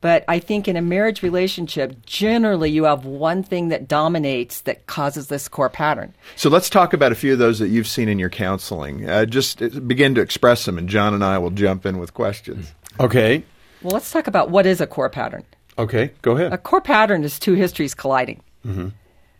But 0.00 0.24
I 0.28 0.38
think 0.38 0.66
in 0.66 0.76
a 0.76 0.82
marriage 0.82 1.22
relationship, 1.22 2.06
generally 2.06 2.70
you 2.70 2.84
have 2.84 3.04
one 3.04 3.42
thing 3.42 3.68
that 3.68 3.86
dominates 3.86 4.62
that 4.62 4.86
causes 4.86 5.28
this 5.28 5.46
core 5.46 5.68
pattern. 5.68 6.14
So 6.36 6.48
let's 6.48 6.70
talk 6.70 6.92
about 6.94 7.12
a 7.12 7.14
few 7.14 7.34
of 7.34 7.38
those 7.38 7.58
that 7.58 7.68
you've 7.68 7.86
seen 7.86 8.08
in 8.08 8.18
your 8.18 8.30
counseling. 8.30 9.08
Uh, 9.08 9.26
just 9.26 9.60
uh, 9.62 9.68
begin 9.68 10.14
to 10.14 10.22
express 10.22 10.64
them, 10.64 10.78
and 10.78 10.88
John 10.88 11.12
and 11.12 11.22
I 11.22 11.36
will 11.38 11.50
jump 11.50 11.84
in 11.84 11.98
with 11.98 12.14
questions. 12.14 12.72
Okay. 12.98 13.44
Well, 13.82 13.92
let's 13.92 14.10
talk 14.10 14.26
about 14.26 14.50
what 14.50 14.66
is 14.66 14.80
a 14.80 14.86
core 14.86 15.10
pattern. 15.10 15.44
Okay, 15.78 16.12
go 16.22 16.36
ahead. 16.36 16.52
A 16.52 16.58
core 16.58 16.80
pattern 16.80 17.24
is 17.24 17.38
two 17.38 17.54
histories 17.54 17.94
colliding. 17.94 18.42
Mm-hmm. 18.66 18.88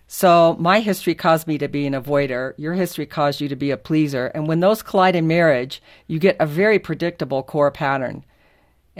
So 0.06 0.56
my 0.58 0.80
history 0.80 1.14
caused 1.14 1.46
me 1.46 1.56
to 1.58 1.68
be 1.68 1.86
an 1.86 1.92
avoider. 1.92 2.54
Your 2.56 2.74
history 2.74 3.06
caused 3.06 3.40
you 3.40 3.48
to 3.48 3.56
be 3.56 3.70
a 3.70 3.76
pleaser. 3.76 4.26
And 4.28 4.48
when 4.48 4.60
those 4.60 4.82
collide 4.82 5.14
in 5.14 5.28
marriage, 5.28 5.80
you 6.08 6.18
get 6.18 6.36
a 6.40 6.46
very 6.46 6.78
predictable 6.78 7.42
core 7.42 7.70
pattern. 7.70 8.24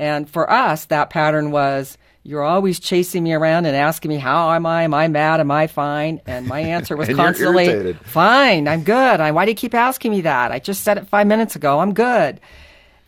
And 0.00 0.30
for 0.30 0.50
us, 0.50 0.86
that 0.86 1.10
pattern 1.10 1.50
was 1.50 1.98
You're 2.22 2.42
always 2.42 2.80
chasing 2.80 3.22
me 3.22 3.34
around 3.34 3.66
and 3.66 3.76
asking 3.76 4.08
me, 4.08 4.16
How 4.16 4.50
am 4.52 4.64
I? 4.64 4.84
Am 4.84 4.94
I 4.94 5.08
mad? 5.08 5.40
Am 5.40 5.50
I 5.50 5.66
fine? 5.66 6.22
And 6.26 6.46
my 6.46 6.60
answer 6.60 6.96
was 6.96 7.08
constantly. 7.14 7.92
Fine, 8.04 8.66
I'm 8.66 8.82
good. 8.82 9.20
I, 9.20 9.30
why 9.30 9.44
do 9.44 9.50
you 9.50 9.56
keep 9.56 9.74
asking 9.74 10.10
me 10.12 10.22
that? 10.22 10.52
I 10.52 10.58
just 10.58 10.84
said 10.84 10.96
it 10.96 11.06
five 11.06 11.26
minutes 11.26 11.54
ago. 11.54 11.80
I'm 11.80 11.92
good. 11.92 12.40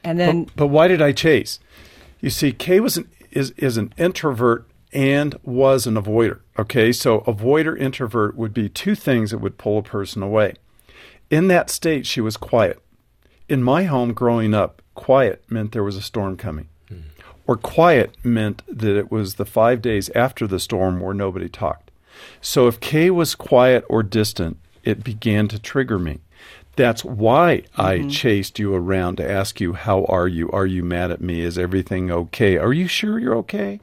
And 0.05 0.21
then, 0.21 0.51
But 0.55 0.67
why 0.67 0.87
did 0.87 1.01
I 1.01 1.13
chase? 1.13 1.59
You 2.21 2.29
see, 2.29 2.53
Kay 2.53 2.81
was 2.81 2.99
an, 2.99 3.09
is 3.31 3.53
is 3.53 3.79
an 3.79 3.95
introvert 3.97 4.67
and 4.93 5.35
was 5.43 5.87
an 5.87 5.95
avoider. 5.95 6.41
Okay, 6.59 6.93
so 6.93 7.21
avoider 7.21 7.79
introvert 7.79 8.37
would 8.37 8.53
be 8.53 8.69
two 8.69 8.95
things 8.95 9.31
that 9.31 9.39
would 9.39 9.57
pull 9.57 9.79
a 9.79 9.83
person 9.83 10.23
away. 10.23 10.55
In 11.31 11.49
that 11.49 11.71
state, 11.71 12.05
she 12.05 12.21
was 12.21 12.37
quiet. 12.37 12.83
In 13.49 13.63
my 13.63 13.85
home 13.85 14.13
growing 14.13 14.53
up, 14.53 14.83
quiet 14.95 15.43
meant 15.49 15.73
there 15.73 15.83
was 15.83 15.97
a 15.97 16.03
storm 16.03 16.37
coming, 16.37 16.69
or 17.53 17.57
quiet 17.59 18.17
meant 18.25 18.63
that 18.67 18.97
it 18.97 19.13
was 19.13 19.35
the 19.35 19.45
five 19.45 19.83
days 19.83 20.09
after 20.15 20.47
the 20.47 20.59
storm 20.59 21.01
where 21.01 21.13
nobody 21.13 21.51
talked. 21.51 21.91
So 22.41 22.67
if 22.67 22.81
Kay 22.81 23.11
was 23.11 23.35
quiet 23.35 23.85
or 23.91 24.03
distant, 24.03 24.57
it 24.85 25.05
began 25.05 25.49
to 25.49 25.59
trigger 25.59 25.99
me. 25.99 26.21
That's 26.77 27.05
why 27.05 27.65
I 27.77 27.99
mm-hmm. 27.99 28.09
chased 28.09 28.59
you 28.59 28.75
around 28.75 29.17
to 29.17 29.31
ask 29.31 29.61
you, 29.61 29.75
How 29.75 30.07
are 30.07 30.27
you? 30.27 30.51
Are 30.51 30.65
you 30.65 30.83
mad 30.83 31.11
at 31.11 31.21
me? 31.21 31.43
Is 31.43 31.59
everything 31.59 32.11
okay? 32.11 32.57
Are 32.57 32.73
you 32.73 32.87
sure 32.87 33.19
you're 33.19 33.37
okay? 33.37 33.79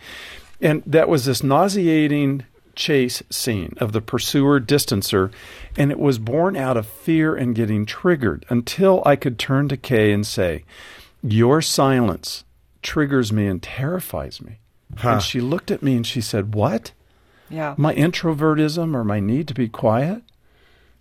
And 0.59 0.81
that 0.87 1.07
was 1.07 1.25
this 1.25 1.43
nauseating 1.43 2.45
chase 2.75 3.21
scene 3.29 3.75
of 3.77 3.91
the 3.91 4.01
pursuer 4.01 4.59
distancer, 4.59 5.31
and 5.77 5.91
it 5.91 5.99
was 5.99 6.17
born 6.17 6.57
out 6.57 6.75
of 6.75 6.87
fear 6.87 7.35
and 7.35 7.53
getting 7.53 7.85
triggered 7.85 8.47
until 8.49 9.03
I 9.05 9.15
could 9.15 9.37
turn 9.37 9.69
to 9.69 9.77
Kay 9.77 10.11
and 10.11 10.25
say, 10.25 10.63
Your 11.21 11.61
silence 11.61 12.45
triggers 12.81 13.31
me 13.33 13.47
and 13.47 13.61
terrifies 13.61 14.41
me. 14.41 14.59
And 15.03 15.21
she 15.21 15.39
looked 15.39 15.69
at 15.71 15.83
me 15.83 15.95
and 15.95 16.05
she 16.05 16.21
said, 16.21 16.53
What? 16.55 16.91
yeah. 17.49 17.75
My 17.77 17.93
introvertism 17.95 18.95
or 18.95 19.03
my 19.03 19.19
need 19.19 19.47
to 19.49 19.53
be 19.53 19.67
quiet 19.69 20.21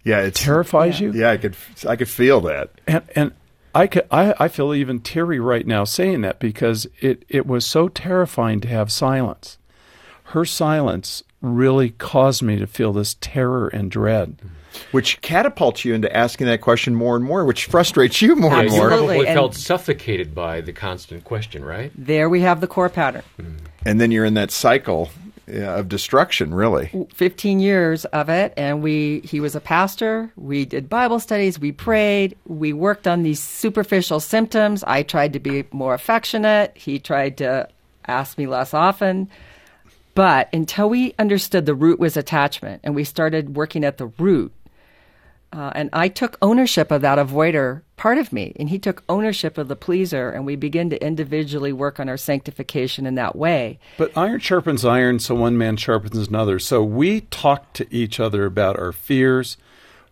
Yeah, 0.05 0.21
it 0.21 0.35
terrifies 0.35 1.01
you? 1.01 1.13
Yeah, 1.13 1.31
I 1.31 1.37
could 1.37 1.57
I 1.89 1.97
could 1.97 2.09
feel 2.09 2.41
that. 2.43 2.71
and 2.87 3.03
and 3.15 3.33
I, 3.75 3.87
could, 3.87 4.07
I 4.11 4.35
I 4.39 4.49
feel 4.49 4.75
even 4.75 5.01
teary 5.01 5.39
right 5.41 5.67
now 5.67 5.85
saying 5.85 6.23
that 6.23 6.39
because 6.41 6.87
it 7.01 7.25
it 7.29 7.47
was 7.47 7.65
so 7.67 7.89
terrifying 7.89 8.61
to 8.61 8.69
have 8.69 8.91
silence. 8.93 9.59
Her 10.25 10.45
silence 10.45 11.23
really 11.41 11.91
caused 11.91 12.43
me 12.43 12.59
to 12.59 12.67
feel 12.67 12.93
this 12.93 13.15
terror 13.21 13.69
and 13.69 13.91
dread. 13.91 14.39
Which 14.93 15.21
catapults 15.21 15.85
you 15.85 15.95
into 15.95 16.15
asking 16.15 16.47
that 16.47 16.61
question 16.61 16.95
more 16.95 17.17
and 17.17 17.25
more, 17.25 17.45
which 17.45 17.67
frustrates 17.67 18.21
you 18.23 18.37
more 18.37 18.53
Yeah, 18.53 18.61
and 18.61 18.71
more. 18.71 18.87
Absolutely, 18.87 19.07
probably 19.07 19.27
and- 19.29 19.37
felt 19.37 19.55
suffocated 19.55 20.35
by 20.35 20.61
the 20.61 20.73
constant 20.73 21.25
question, 21.25 21.65
right? 21.65 21.93
There 21.97 22.29
we 22.29 22.41
have 22.43 22.61
the 22.61 22.67
core 22.67 22.89
pattern. 22.89 23.23
And 23.85 24.01
then 24.01 24.11
you're 24.11 24.25
in 24.25 24.35
that 24.35 24.51
cycle 24.51 25.11
of 25.49 25.89
destruction, 25.89 26.55
really. 26.55 26.91
15 27.15 27.61
years 27.61 28.05
of 28.07 28.29
it 28.29 28.53
and 28.57 28.83
we 28.83 29.21
he 29.25 29.41
was 29.41 29.55
a 29.55 29.61
pastor 29.61 30.31
we 30.37 30.67
did 30.67 30.91
bible 30.91 31.19
studies 31.19 31.59
we 31.59 31.73
prayed 31.73 32.37
we 32.47 32.73
worked 32.75 33.07
on 33.09 33.23
these 33.23 33.43
superficial 33.43 34.21
symptoms 34.21 34.85
i 34.87 35.03
tried 35.03 35.33
to 35.33 35.39
be 35.41 35.65
more 35.73 35.95
affectionate 35.95 36.77
he 36.77 36.99
tried 36.99 37.39
to 37.39 37.67
ask 38.07 38.37
me 38.37 38.47
less 38.47 38.75
often 38.75 39.27
but 40.15 40.49
until 40.53 40.91
we 40.91 41.15
understood 41.19 41.65
the 41.65 41.75
root 41.75 41.99
was 41.99 42.17
attachment 42.17 42.81
and 42.85 42.95
we 42.95 43.05
started 43.05 43.57
working 43.57 43.85
at 43.85 43.97
the 43.99 44.07
root 44.19 44.53
uh, 45.53 45.73
and 45.75 45.89
I 45.93 46.09
took 46.09 46.37
ownership 46.43 46.91
of 46.91 47.03
that 47.03 47.19
avoider 47.19 47.83
part 47.97 48.19
of 48.19 48.33
me, 48.33 48.53
and 48.57 48.69
he 48.69 48.79
took 48.79 49.03
ownership 49.09 49.59
of 49.59 49.69
the 49.69 49.77
pleaser, 49.77 50.31
and 50.31 50.45
we 50.45 50.57
began 50.57 50.91
to 50.91 51.05
individually 51.05 51.73
work 51.73 51.99
on 51.99 52.09
our 52.09 52.17
sanctification 52.17 53.07
in 53.07 53.15
that 53.15 53.35
way. 53.35 53.79
But 53.97 54.17
iron 54.17 54.41
sharpens 54.41 54.85
iron, 54.85 55.19
so 55.19 55.35
one 55.35 55.57
man 55.57 55.77
sharpens 55.77 56.29
another. 56.29 56.59
So 56.59 56.83
we 56.83 57.23
talked 57.23 57.75
to 57.75 57.87
each 57.95 58.21
other 58.21 58.45
about 58.45 58.79
our 58.79 58.93
fears, 58.93 59.57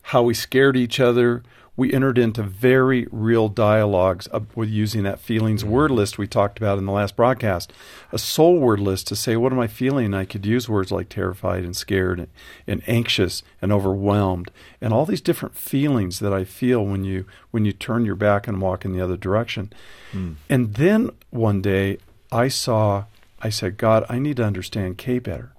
how 0.02 0.22
we 0.22 0.34
scared 0.34 0.76
each 0.76 1.00
other. 1.00 1.42
We 1.76 1.92
entered 1.92 2.16
into 2.16 2.42
very 2.42 3.06
real 3.10 3.48
dialogues 3.48 4.28
with 4.54 4.70
using 4.70 5.02
that 5.02 5.20
feelings 5.20 5.62
mm-hmm. 5.62 5.72
word 5.72 5.90
list 5.90 6.16
we 6.16 6.26
talked 6.26 6.58
about 6.58 6.78
in 6.78 6.86
the 6.86 6.92
last 6.92 7.16
broadcast, 7.16 7.72
a 8.12 8.18
soul 8.18 8.58
word 8.58 8.80
list 8.80 9.06
to 9.08 9.16
say, 9.16 9.36
what 9.36 9.52
am 9.52 9.58
I 9.58 9.66
feeling? 9.66 10.14
I 10.14 10.24
could 10.24 10.46
use 10.46 10.68
words 10.68 10.90
like 10.90 11.08
terrified 11.08 11.64
and 11.64 11.76
scared 11.76 12.18
and, 12.18 12.28
and 12.66 12.82
anxious 12.86 13.42
and 13.60 13.72
overwhelmed 13.72 14.50
and 14.80 14.92
all 14.92 15.04
these 15.04 15.20
different 15.20 15.56
feelings 15.56 16.18
that 16.20 16.32
I 16.32 16.44
feel 16.44 16.84
when 16.84 17.04
you 17.04 17.26
when 17.50 17.64
you 17.64 17.72
turn 17.72 18.04
your 18.04 18.14
back 18.14 18.48
and 18.48 18.60
walk 18.60 18.84
in 18.84 18.92
the 18.92 19.00
other 19.00 19.16
direction. 19.16 19.72
Mm. 20.12 20.36
And 20.48 20.74
then 20.74 21.10
one 21.30 21.60
day 21.60 21.98
I 22.32 22.48
saw 22.48 23.04
I 23.40 23.50
said, 23.50 23.76
God, 23.76 24.06
I 24.08 24.18
need 24.18 24.38
to 24.38 24.44
understand 24.44 24.98
Kay 24.98 25.18
better. 25.18 25.52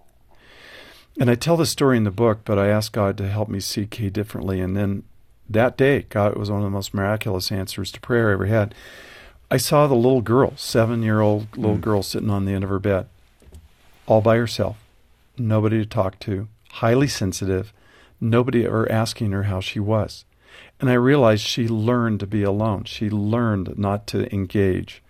And 1.20 1.30
I 1.30 1.36
tell 1.36 1.58
this 1.58 1.70
story 1.70 1.98
in 1.98 2.04
the 2.04 2.12
book, 2.12 2.42
but 2.44 2.60
I 2.60 2.68
asked 2.68 2.94
God 2.94 3.18
to 3.18 3.28
help 3.28 3.50
me 3.50 3.60
see 3.60 3.86
Kay 3.86 4.10
differently. 4.10 4.60
And 4.60 4.76
then 4.76 5.04
that 5.50 5.78
day, 5.78 6.06
God, 6.10 6.32
it 6.34 6.38
was 6.38 6.50
one 6.50 6.60
of 6.60 6.66
the 6.66 6.70
most 6.70 6.94
miraculous 6.94 7.52
answers 7.52 7.92
to 7.92 8.02
prayer 8.02 8.30
I 8.30 8.34
ever 8.34 8.46
had. 8.46 8.76
I 9.50 9.58
saw 9.58 9.88
the 9.88 9.96
little 9.96 10.22
girl, 10.22 10.54
seven 10.58 11.02
year 11.04 11.22
old 11.22 11.56
little 11.56 11.76
hmm. 11.76 11.82
girl, 11.82 12.04
sitting 12.04 12.30
on 12.30 12.46
the 12.46 12.54
end 12.54 12.64
of 12.64 12.70
her 12.70 12.80
bed, 12.80 13.08
all 14.06 14.22
by 14.22 14.38
herself, 14.38 14.78
nobody 15.38 15.80
to 15.80 15.86
talk 15.86 16.20
to, 16.22 16.48
highly 16.72 17.08
sensitive, 17.08 17.74
nobody 18.20 18.66
ever 18.66 18.92
asking 18.92 19.32
her 19.32 19.44
how 19.44 19.60
she 19.60 19.80
was. 19.80 20.26
And 20.80 20.90
I 20.90 20.94
realized 20.94 21.44
she 21.44 21.68
learned 21.68 22.20
to 22.20 22.28
be 22.28 22.44
alone. 22.44 22.84
She 22.84 23.10
learned 23.10 23.78
not 23.78 24.06
to 24.08 24.32
engage. 24.34 25.02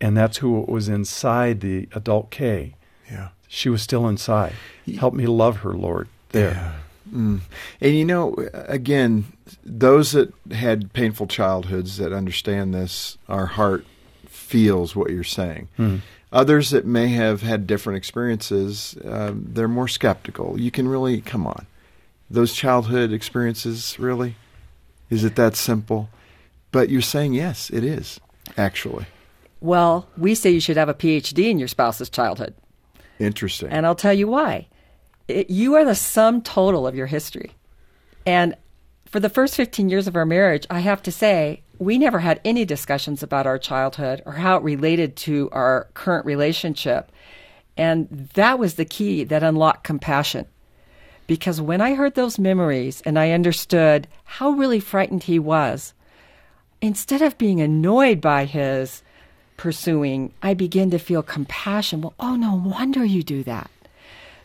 And 0.00 0.16
that's 0.16 0.38
who 0.38 0.60
was 0.60 0.88
inside 0.88 1.60
the 1.60 1.88
adult 1.92 2.30
Kay. 2.30 2.74
Yeah. 3.10 3.28
She 3.48 3.68
was 3.68 3.82
still 3.82 4.06
inside. 4.08 4.54
Help 4.98 5.14
me 5.14 5.26
love 5.26 5.58
her, 5.58 5.72
Lord. 5.72 6.08
There. 6.30 6.74
And 7.12 7.40
you 7.80 8.04
know, 8.04 8.34
again, 8.54 9.24
those 9.64 10.12
that 10.12 10.32
had 10.50 10.92
painful 10.92 11.26
childhoods 11.26 11.98
that 11.98 12.12
understand 12.12 12.74
this, 12.74 13.18
our 13.28 13.46
heart 13.46 13.84
feels 14.26 14.96
what 14.96 15.10
you're 15.10 15.22
saying. 15.24 15.68
Others 16.32 16.70
that 16.70 16.86
may 16.86 17.08
have 17.08 17.42
had 17.42 17.66
different 17.66 17.98
experiences, 17.98 18.96
um, 19.04 19.44
they're 19.48 19.68
more 19.68 19.88
skeptical. 19.88 20.58
You 20.58 20.70
can 20.70 20.88
really, 20.88 21.20
come 21.20 21.46
on. 21.46 21.66
Those 22.30 22.54
childhood 22.54 23.12
experiences, 23.12 23.98
really? 23.98 24.36
Is 25.10 25.24
it 25.24 25.36
that 25.36 25.56
simple? 25.56 26.08
But 26.70 26.88
you're 26.88 27.02
saying, 27.02 27.34
yes, 27.34 27.68
it 27.68 27.84
is, 27.84 28.18
actually. 28.56 29.04
Well, 29.60 30.08
we 30.16 30.34
say 30.34 30.48
you 30.48 30.60
should 30.60 30.78
have 30.78 30.88
a 30.88 30.94
PhD 30.94 31.50
in 31.50 31.58
your 31.58 31.68
spouse's 31.68 32.08
childhood. 32.08 32.54
Interesting. 33.18 33.68
And 33.68 33.84
I'll 33.84 33.94
tell 33.94 34.14
you 34.14 34.26
why. 34.26 34.68
It, 35.28 35.50
you 35.50 35.74
are 35.74 35.84
the 35.84 35.94
sum 35.94 36.42
total 36.42 36.86
of 36.86 36.94
your 36.94 37.06
history. 37.06 37.52
And 38.26 38.56
for 39.06 39.20
the 39.20 39.28
first 39.28 39.56
15 39.56 39.88
years 39.88 40.06
of 40.06 40.16
our 40.16 40.26
marriage, 40.26 40.66
I 40.70 40.80
have 40.80 41.02
to 41.02 41.12
say, 41.12 41.62
we 41.78 41.98
never 41.98 42.20
had 42.20 42.40
any 42.44 42.64
discussions 42.64 43.22
about 43.22 43.46
our 43.46 43.58
childhood 43.58 44.22
or 44.24 44.32
how 44.32 44.56
it 44.56 44.62
related 44.62 45.16
to 45.16 45.48
our 45.52 45.88
current 45.94 46.24
relationship. 46.24 47.10
And 47.76 48.30
that 48.34 48.58
was 48.58 48.74
the 48.74 48.84
key 48.84 49.24
that 49.24 49.42
unlocked 49.42 49.84
compassion. 49.84 50.46
Because 51.26 51.60
when 51.60 51.80
I 51.80 51.94
heard 51.94 52.14
those 52.14 52.38
memories 52.38 53.02
and 53.02 53.18
I 53.18 53.30
understood 53.30 54.08
how 54.24 54.50
really 54.50 54.80
frightened 54.80 55.24
he 55.24 55.38
was, 55.38 55.94
instead 56.80 57.22
of 57.22 57.38
being 57.38 57.60
annoyed 57.60 58.20
by 58.20 58.44
his 58.44 59.02
pursuing, 59.56 60.32
I 60.42 60.54
began 60.54 60.90
to 60.90 60.98
feel 60.98 61.22
compassion. 61.22 62.00
Well, 62.00 62.14
oh, 62.18 62.36
no 62.36 62.54
wonder 62.54 63.04
you 63.04 63.22
do 63.22 63.42
that. 63.44 63.70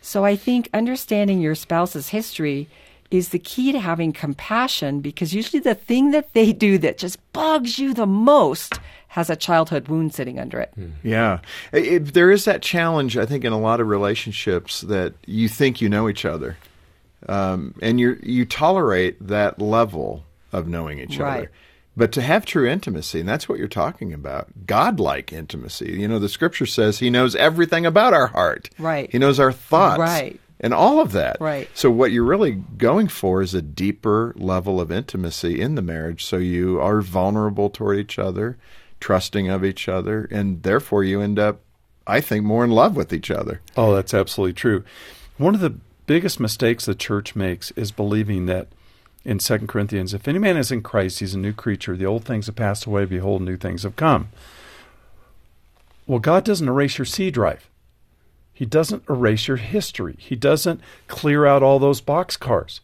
So 0.07 0.23
I 0.23 0.37
think 0.37 0.69
understanding 0.73 1.41
your 1.41 1.53
spouse's 1.53 2.07
history 2.07 2.69
is 3.11 3.29
the 3.29 3.39
key 3.39 3.73
to 3.73 3.79
having 3.81 4.13
compassion 4.13 5.01
because 5.01 5.33
usually 5.33 5.59
the 5.59 5.75
thing 5.75 6.11
that 6.11 6.31
they 6.33 6.53
do 6.53 6.77
that 6.77 6.97
just 6.97 7.19
bugs 7.33 7.77
you 7.77 7.93
the 7.93 8.05
most 8.05 8.79
has 9.09 9.29
a 9.29 9.35
childhood 9.35 9.89
wound 9.89 10.13
sitting 10.13 10.39
under 10.39 10.61
it. 10.61 10.73
Yeah. 11.03 11.39
It, 11.73 11.85
it- 11.85 12.13
there 12.13 12.31
is 12.31 12.45
that 12.45 12.61
challenge, 12.61 13.17
I 13.17 13.25
think, 13.25 13.43
in 13.43 13.51
a 13.51 13.59
lot 13.59 13.81
of 13.81 13.89
relationships 13.89 14.79
that 14.81 15.13
you 15.25 15.49
think 15.49 15.81
you 15.81 15.89
know 15.89 16.07
each 16.07 16.23
other. 16.23 16.55
Um, 17.27 17.73
and 17.81 17.99
you 17.99 18.17
you 18.23 18.45
tolerate 18.45 19.15
that 19.27 19.59
level 19.61 20.23
of 20.53 20.69
knowing 20.69 20.99
each 20.99 21.17
Right. 21.17 21.37
other. 21.39 21.51
But 21.97 22.11
to 22.11 22.21
have 22.21 22.45
true 22.45 22.69
intimacy, 22.69 23.19
and 23.19 23.27
that's 23.27 23.49
what 23.49 23.57
you're 23.57 23.67
talking 23.67 24.13
about, 24.13 24.67
godlike 24.67 25.33
intimacy. 25.33 25.93
You 25.93 26.07
know, 26.07 26.19
the 26.19 26.29
scripture 26.29 26.67
says 26.67 26.99
he 26.99 27.09
knows 27.09 27.35
everything 27.35 27.87
about 27.87 28.13
our 28.13 28.27
heart. 28.27 28.69
Right. 28.77 29.11
He 29.11 29.17
knows 29.17 29.39
our 29.39 29.51
thoughts. 29.51 29.99
Right. 29.99 30.39
And 30.59 30.75
all 30.75 31.01
of 31.01 31.11
that. 31.13 31.37
Right. 31.41 31.67
So 31.73 31.89
what 31.89 32.11
you're 32.11 32.23
really 32.23 32.51
going 32.51 33.07
for 33.07 33.41
is 33.41 33.55
a 33.55 33.63
deeper 33.63 34.33
level 34.37 34.79
of 34.79 34.91
intimacy 34.91 35.59
in 35.59 35.73
the 35.73 35.81
marriage 35.81 36.23
so 36.23 36.37
you 36.37 36.79
are 36.79 37.01
vulnerable 37.01 37.71
toward 37.71 37.97
each 37.97 38.19
other, 38.19 38.57
trusting 38.99 39.49
of 39.49 39.65
each 39.65 39.89
other, 39.89 40.27
and 40.29 40.61
therefore 40.61 41.03
you 41.03 41.19
end 41.21 41.39
up 41.39 41.61
I 42.07 42.21
think 42.21 42.45
more 42.45 42.63
in 42.63 42.71
love 42.71 42.95
with 42.95 43.11
each 43.11 43.29
other. 43.29 43.59
Oh, 43.75 43.93
that's 43.93 44.13
absolutely 44.13 44.53
true. 44.53 44.83
One 45.37 45.53
of 45.53 45.61
the 45.61 45.75
biggest 46.05 46.39
mistakes 46.39 46.85
the 46.85 46.95
church 46.95 47.35
makes 47.35 47.71
is 47.71 47.91
believing 47.91 48.45
that 48.45 48.69
in 49.23 49.39
2 49.39 49.59
Corinthians, 49.67 50.13
if 50.13 50.27
any 50.27 50.39
man 50.39 50.57
is 50.57 50.71
in 50.71 50.81
Christ, 50.81 51.19
he's 51.19 51.33
a 51.33 51.39
new 51.39 51.53
creature. 51.53 51.97
The 51.97 52.05
old 52.05 52.23
things 52.23 52.45
have 52.45 52.55
passed 52.55 52.85
away, 52.85 53.05
behold, 53.05 53.41
new 53.41 53.57
things 53.57 53.83
have 53.83 53.95
come. 53.95 54.29
Well, 56.05 56.19
God 56.19 56.45
doesn't 56.45 56.67
erase 56.67 56.97
your 56.97 57.05
C 57.05 57.29
drive. 57.29 57.69
He 58.53 58.65
doesn't 58.65 59.03
erase 59.09 59.47
your 59.47 59.57
history. 59.57 60.15
He 60.17 60.35
doesn't 60.35 60.81
clear 61.07 61.45
out 61.45 61.61
all 61.61 61.77
those 61.77 62.01
boxcars. 62.01 62.79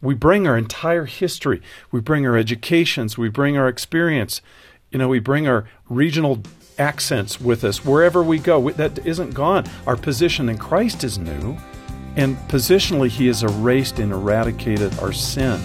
We 0.00 0.14
bring 0.14 0.46
our 0.46 0.58
entire 0.58 1.06
history. 1.06 1.62
We 1.90 2.00
bring 2.00 2.26
our 2.26 2.36
educations. 2.36 3.16
We 3.16 3.28
bring 3.28 3.56
our 3.56 3.68
experience. 3.68 4.42
You 4.90 4.98
know, 4.98 5.08
we 5.08 5.20
bring 5.20 5.48
our 5.48 5.68
regional 5.88 6.42
accents 6.78 7.40
with 7.40 7.64
us 7.64 7.84
wherever 7.84 8.22
we 8.22 8.38
go. 8.38 8.70
That 8.70 9.04
isn't 9.06 9.30
gone. 9.32 9.64
Our 9.86 9.96
position 9.96 10.48
in 10.48 10.58
Christ 10.58 11.02
is 11.02 11.18
new. 11.18 11.56
And 12.16 12.36
positionally, 12.48 13.08
He 13.08 13.26
has 13.28 13.42
erased 13.42 13.98
and 13.98 14.12
eradicated 14.12 14.98
our 14.98 15.12
sin. 15.12 15.60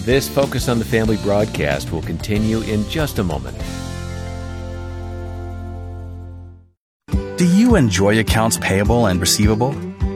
This 0.00 0.28
Focus 0.28 0.68
on 0.68 0.78
the 0.78 0.84
Family 0.84 1.16
broadcast 1.18 1.92
will 1.92 2.02
continue 2.02 2.60
in 2.62 2.88
just 2.88 3.18
a 3.18 3.24
moment. 3.24 3.56
Do 7.38 7.46
you 7.46 7.76
enjoy 7.76 8.18
accounts 8.18 8.58
payable 8.58 9.06
and 9.06 9.20
receivable? 9.20 9.72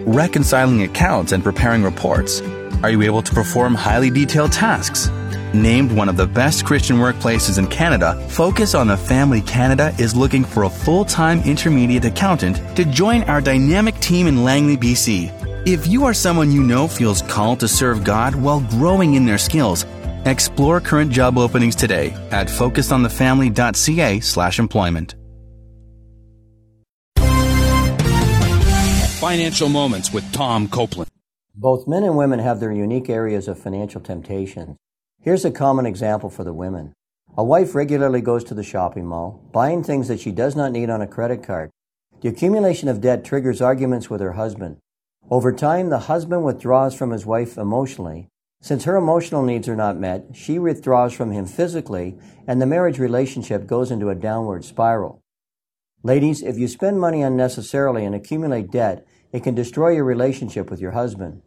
Reconciling 0.07 0.83
accounts 0.83 1.33
and 1.33 1.43
preparing 1.43 1.83
reports? 1.83 2.41
Are 2.83 2.91
you 2.91 3.03
able 3.03 3.23
to 3.23 3.33
perform 3.33 3.75
highly 3.75 4.11
detailed 4.11 4.53
tasks? 4.53 5.09
Named 5.57 5.91
one 5.91 6.11
of 6.11 6.19
the 6.19 6.27
best 6.27 6.67
Christian 6.67 6.99
workplaces 6.99 7.59
in 7.59 7.67
Canada, 7.69 8.15
Focus 8.29 8.75
on 8.75 8.89
the 8.89 8.97
Family 8.97 9.41
Canada 9.41 9.95
is 9.99 10.15
looking 10.15 10.45
for 10.45 10.65
a 10.65 10.71
full 10.71 11.03
time 11.03 11.41
intermediate 11.45 12.05
accountant 12.05 12.61
to 12.77 12.85
join 12.85 13.23
our 13.23 13.41
dynamic 13.41 13.99
team 14.01 14.27
in 14.27 14.45
Langley, 14.45 14.77
BC. 14.77 15.33
If 15.67 15.87
you 15.87 16.05
are 16.05 16.13
someone 16.13 16.53
you 16.53 16.63
know 16.63 16.87
feels 16.87 17.23
called 17.23 17.61
to 17.61 17.69
serve 17.69 18.05
God 18.05 18.35
while 18.35 18.61
growing 18.61 19.15
in 19.15 19.25
their 19.25 19.39
skills, 19.39 19.87
explore 20.27 20.79
current 20.79 21.11
job 21.11 21.39
openings 21.39 21.75
today 21.75 22.11
at 22.31 22.49
focusonthefamily.ca/slash 22.49 24.59
employment. 24.59 25.15
Financial 29.21 29.71
Moments 29.71 30.13
with 30.13 30.31
Tom 30.35 30.69
Copeland. 30.69 31.11
Both 31.55 31.89
men 31.89 32.05
and 32.05 32.19
women 32.19 32.41
have 32.41 32.61
their 32.61 32.73
unique 32.73 33.09
areas 33.09 33.49
of 33.49 33.59
financial 33.59 34.03
temptation. 34.03 34.77
Here's 35.27 35.45
a 35.45 35.51
common 35.51 35.87
example 35.87 36.31
for 36.31 36.45
the 36.45 36.53
women. 36.53 36.93
A 37.37 37.43
wife 37.43 37.75
regularly 37.75 38.21
goes 38.21 38.45
to 38.45 38.55
the 38.55 38.63
shopping 38.63 39.05
mall, 39.07 39.43
buying 39.51 39.83
things 39.83 40.07
that 40.07 40.21
she 40.21 40.31
does 40.31 40.55
not 40.55 40.71
need 40.71 40.89
on 40.89 41.01
a 41.01 41.09
credit 41.09 41.43
card. 41.43 41.73
The 42.21 42.29
accumulation 42.29 42.89
of 42.89 43.01
debt 43.01 43.25
triggers 43.25 43.61
arguments 43.61 44.09
with 44.09 44.21
her 44.21 44.35
husband. 44.35 44.77
Over 45.29 45.53
time, 45.53 45.91
the 45.91 46.07
husband 46.07 46.45
withdraws 46.45 46.95
from 46.95 47.11
his 47.11 47.27
wife 47.27 47.59
emotionally. 47.59 48.29
Since 48.63 48.85
her 48.85 48.95
emotional 48.95 49.43
needs 49.43 49.69
are 49.69 49.75
not 49.75 49.99
met, 49.99 50.27
she 50.33 50.61
withdraws 50.61 51.13
from 51.13 51.33
him 51.33 51.47
physically, 51.47 52.17
and 52.47 52.63
the 52.63 52.65
marriage 52.65 53.01
relationship 53.01 53.67
goes 53.67 53.91
into 53.91 54.11
a 54.11 54.15
downward 54.15 54.65
spiral. 54.65 55.23
Ladies, 56.05 56.41
if 56.41 56.57
you 56.57 56.69
spend 56.69 57.01
money 57.01 57.23
unnecessarily 57.23 58.05
and 58.05 58.15
accumulate 58.15 58.71
debt, 58.71 59.05
it 59.33 59.43
can 59.43 59.57
destroy 59.57 59.89
your 59.89 60.05
relationship 60.05 60.71
with 60.71 60.79
your 60.79 60.93
husband. 60.93 61.43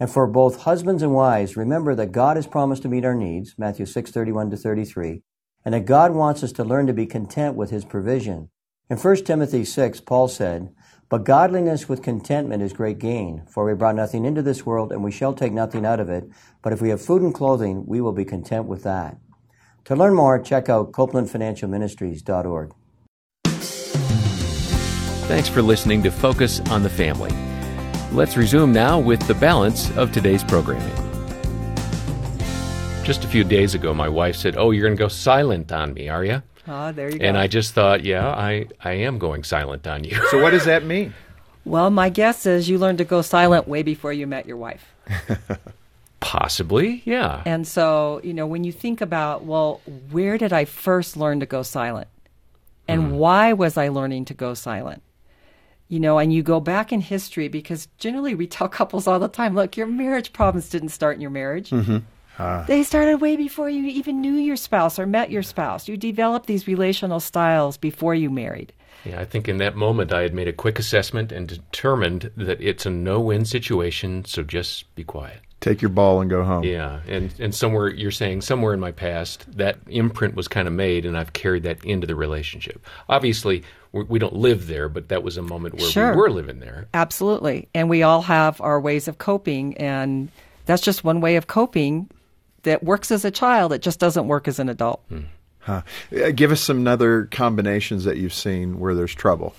And 0.00 0.10
for 0.10 0.26
both 0.26 0.62
husbands 0.62 1.02
and 1.02 1.12
wives, 1.12 1.58
remember 1.58 1.94
that 1.94 2.10
God 2.10 2.36
has 2.36 2.46
promised 2.46 2.82
to 2.82 2.88
meet 2.88 3.04
our 3.04 3.14
needs, 3.14 3.54
Matthew 3.58 3.84
6:31 3.84 4.50
to 4.50 4.56
33, 4.56 5.22
and 5.62 5.74
that 5.74 5.84
God 5.84 6.14
wants 6.14 6.42
us 6.42 6.52
to 6.52 6.64
learn 6.64 6.86
to 6.86 6.94
be 6.94 7.04
content 7.04 7.54
with 7.54 7.68
his 7.68 7.84
provision. 7.84 8.48
In 8.88 8.96
1 8.96 9.26
Timothy 9.26 9.62
6, 9.62 10.00
Paul 10.00 10.26
said, 10.26 10.70
"But 11.10 11.24
godliness 11.24 11.86
with 11.86 12.02
contentment 12.02 12.62
is 12.62 12.72
great 12.72 12.98
gain, 12.98 13.42
for 13.46 13.66
we 13.66 13.74
brought 13.74 13.94
nothing 13.94 14.24
into 14.24 14.40
this 14.40 14.64
world 14.64 14.90
and 14.90 15.04
we 15.04 15.10
shall 15.10 15.34
take 15.34 15.52
nothing 15.52 15.84
out 15.84 16.00
of 16.00 16.08
it, 16.08 16.28
but 16.62 16.72
if 16.72 16.80
we 16.80 16.88
have 16.88 17.02
food 17.02 17.20
and 17.20 17.34
clothing, 17.34 17.84
we 17.86 18.00
will 18.00 18.12
be 18.12 18.24
content 18.24 18.64
with 18.66 18.82
that." 18.84 19.18
To 19.84 19.94
learn 19.94 20.14
more, 20.14 20.38
check 20.38 20.70
out 20.70 20.92
copelandfinancialministries.org. 20.92 22.72
Thanks 25.28 25.48
for 25.48 25.60
listening 25.62 26.02
to 26.04 26.10
Focus 26.10 26.60
on 26.70 26.82
the 26.82 26.88
Family. 26.88 27.49
Let's 28.12 28.36
resume 28.36 28.72
now 28.72 28.98
with 28.98 29.24
the 29.28 29.34
balance 29.34 29.90
of 29.96 30.10
today's 30.12 30.42
programming. 30.42 30.94
Just 33.04 33.24
a 33.24 33.28
few 33.28 33.44
days 33.44 33.74
ago, 33.74 33.94
my 33.94 34.08
wife 34.08 34.36
said, 34.36 34.56
Oh, 34.56 34.72
you're 34.72 34.86
going 34.86 34.96
to 34.96 35.00
go 35.02 35.08
silent 35.08 35.70
on 35.72 35.94
me, 35.94 36.08
are 36.08 36.24
you? 36.24 36.42
Ah, 36.66 36.92
there 36.92 37.10
you 37.10 37.18
go. 37.18 37.24
And 37.24 37.38
I 37.38 37.46
just 37.46 37.72
thought, 37.72 38.04
yeah, 38.04 38.28
I, 38.28 38.66
I 38.82 38.92
am 38.92 39.18
going 39.18 39.42
silent 39.44 39.86
on 39.86 40.04
you. 40.04 40.14
So 40.30 40.40
what 40.42 40.50
does 40.50 40.64
that 40.66 40.84
mean? 40.84 41.14
well, 41.64 41.90
my 41.90 42.08
guess 42.08 42.46
is 42.46 42.68
you 42.68 42.78
learned 42.78 42.98
to 42.98 43.04
go 43.04 43.22
silent 43.22 43.66
way 43.66 43.82
before 43.82 44.12
you 44.12 44.26
met 44.26 44.46
your 44.46 44.56
wife. 44.56 44.92
Possibly, 46.20 47.02
yeah. 47.06 47.42
And 47.46 47.66
so, 47.66 48.20
you 48.22 48.34
know, 48.34 48.46
when 48.46 48.62
you 48.64 48.72
think 48.72 49.00
about, 49.00 49.44
well, 49.44 49.80
where 50.10 50.36
did 50.36 50.52
I 50.52 50.64
first 50.66 51.16
learn 51.16 51.40
to 51.40 51.46
go 51.46 51.62
silent? 51.62 52.08
And 52.86 53.02
Hmm. 53.02 53.10
why 53.12 53.52
was 53.52 53.76
I 53.76 53.88
learning 53.88 54.26
to 54.26 54.34
go 54.34 54.54
silent? 54.54 55.02
You 55.90 56.00
know, 56.00 56.18
and 56.18 56.32
you 56.32 56.42
go 56.42 56.60
back 56.60 56.92
in 56.92 57.02
history 57.02 57.48
because 57.48 57.88
generally 57.98 58.34
we 58.34 58.46
tell 58.46 58.68
couples 58.80 59.06
all 59.06 59.18
the 59.18 59.28
time, 59.28 59.54
look, 59.54 59.76
your 59.76 59.86
marriage 59.86 60.32
problems 60.32 60.70
didn't 60.70 60.88
start 60.88 61.16
in 61.16 61.20
your 61.20 61.30
marriage. 61.30 61.70
Mm-hmm. 61.70 61.98
They 62.66 62.82
started 62.84 63.20
way 63.20 63.36
before 63.36 63.68
you 63.68 63.84
even 63.84 64.22
knew 64.22 64.32
your 64.32 64.56
spouse 64.56 64.98
or 64.98 65.04
met 65.04 65.30
your 65.30 65.42
spouse. 65.42 65.88
You 65.88 65.98
developed 65.98 66.46
these 66.46 66.66
relational 66.66 67.20
styles 67.20 67.76
before 67.76 68.14
you 68.14 68.30
married. 68.30 68.72
Yeah, 69.04 69.20
I 69.20 69.24
think 69.24 69.48
in 69.48 69.58
that 69.58 69.76
moment 69.76 70.12
I 70.12 70.22
had 70.22 70.34
made 70.34 70.48
a 70.48 70.52
quick 70.52 70.78
assessment 70.78 71.32
and 71.32 71.48
determined 71.48 72.30
that 72.36 72.60
it's 72.62 72.86
a 72.86 72.90
no 72.90 73.20
win 73.20 73.44
situation, 73.44 74.24
so 74.24 74.42
just 74.42 74.94
be 74.94 75.04
quiet. 75.04 75.40
Take 75.60 75.82
your 75.82 75.90
ball 75.90 76.22
and 76.22 76.30
go 76.30 76.42
home. 76.42 76.64
Yeah, 76.64 77.00
and, 77.06 77.32
and 77.38 77.54
somewhere 77.54 77.88
you're 77.88 78.10
saying 78.10 78.40
somewhere 78.40 78.72
in 78.72 78.80
my 78.80 78.92
past 78.92 79.44
that 79.58 79.76
imprint 79.88 80.34
was 80.34 80.48
kind 80.48 80.66
of 80.66 80.72
made, 80.72 81.04
and 81.04 81.18
I've 81.18 81.34
carried 81.34 81.64
that 81.64 81.84
into 81.84 82.06
the 82.06 82.14
relationship. 82.14 82.82
Obviously, 83.10 83.62
we, 83.92 84.04
we 84.04 84.18
don't 84.18 84.36
live 84.36 84.68
there, 84.68 84.88
but 84.88 85.08
that 85.08 85.22
was 85.22 85.36
a 85.36 85.42
moment 85.42 85.74
where 85.74 85.90
Sure. 85.90 86.12
we 86.12 86.16
were 86.16 86.30
living 86.30 86.60
there. 86.60 86.88
Absolutely. 86.94 87.68
And 87.74 87.90
we 87.90 88.02
all 88.02 88.22
have 88.22 88.58
our 88.62 88.80
ways 88.80 89.06
of 89.06 89.18
coping. 89.18 89.76
And 89.76 90.30
that's 90.64 90.80
just 90.80 91.04
one 91.04 91.20
way 91.20 91.36
of 91.36 91.46
coping 91.46 92.08
that 92.62 92.82
works 92.82 93.10
as 93.10 93.26
a 93.26 93.30
child. 93.30 93.74
It 93.74 93.82
just 93.82 93.98
doesn't 94.00 94.28
work 94.28 94.48
as 94.48 94.58
an 94.60 94.70
adult. 94.70 95.02
Huh. 95.58 95.82
Uh, 96.16 96.30
Give 96.30 96.52
us 96.52 96.62
some 96.62 96.86
other 96.86 97.26
combinations 97.26 98.04
that 98.04 98.16
you've 98.16 98.32
seen 98.32 98.80
where 98.80 98.94
there's 98.94 99.14
trouble. 99.14 99.54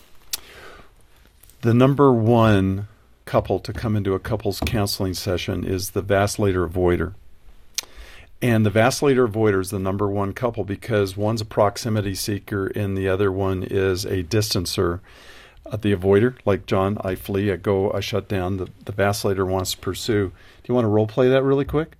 The 1.62 1.76
number 1.76 2.12
one 2.12 2.88
couple 3.26 3.60
to 3.60 3.74
come 3.74 3.96
into 3.96 4.14
a 4.14 4.20
couples 4.20 4.60
counseling 4.66 5.14
session 5.14 5.64
is 5.64 5.92
the 5.92 6.04
vacillator 6.04 6.68
avoider. 6.68 7.14
And 8.42 8.66
the 8.66 8.72
vacillator 8.72 9.28
avoider 9.28 9.62
is 9.62 9.70
the 9.70 9.80
number 9.80 10.08
one 10.08 10.34
couple 10.34 10.64
because 10.64 11.16
one's 11.16 11.42
a 11.42 11.46
proximity 11.46 12.16
seeker 12.16 12.68
and 12.68 12.98
the 12.98 13.08
other 13.08 13.32
one 13.32 13.64
is 13.64 14.04
a 14.04 14.24
distancer. 14.24 15.00
Uh, 15.66 15.78
the 15.78 15.96
avoider, 15.96 16.36
like 16.44 16.66
John, 16.66 16.98
I 17.02 17.14
flee, 17.14 17.52
I 17.52 17.56
go, 17.58 17.92
I 17.92 18.00
shut 18.00 18.28
down. 18.28 18.58
The, 18.58 18.68
the 18.86 18.92
vacillator 18.92 19.48
wants 19.48 19.74
to 19.74 19.78
pursue. 19.78 20.30
Do 20.30 20.34
you 20.68 20.74
want 20.74 20.86
to 20.86 20.90
role 20.90 21.06
play 21.06 21.30
that 21.30 21.44
really 21.44 21.66
quick? 21.66 21.98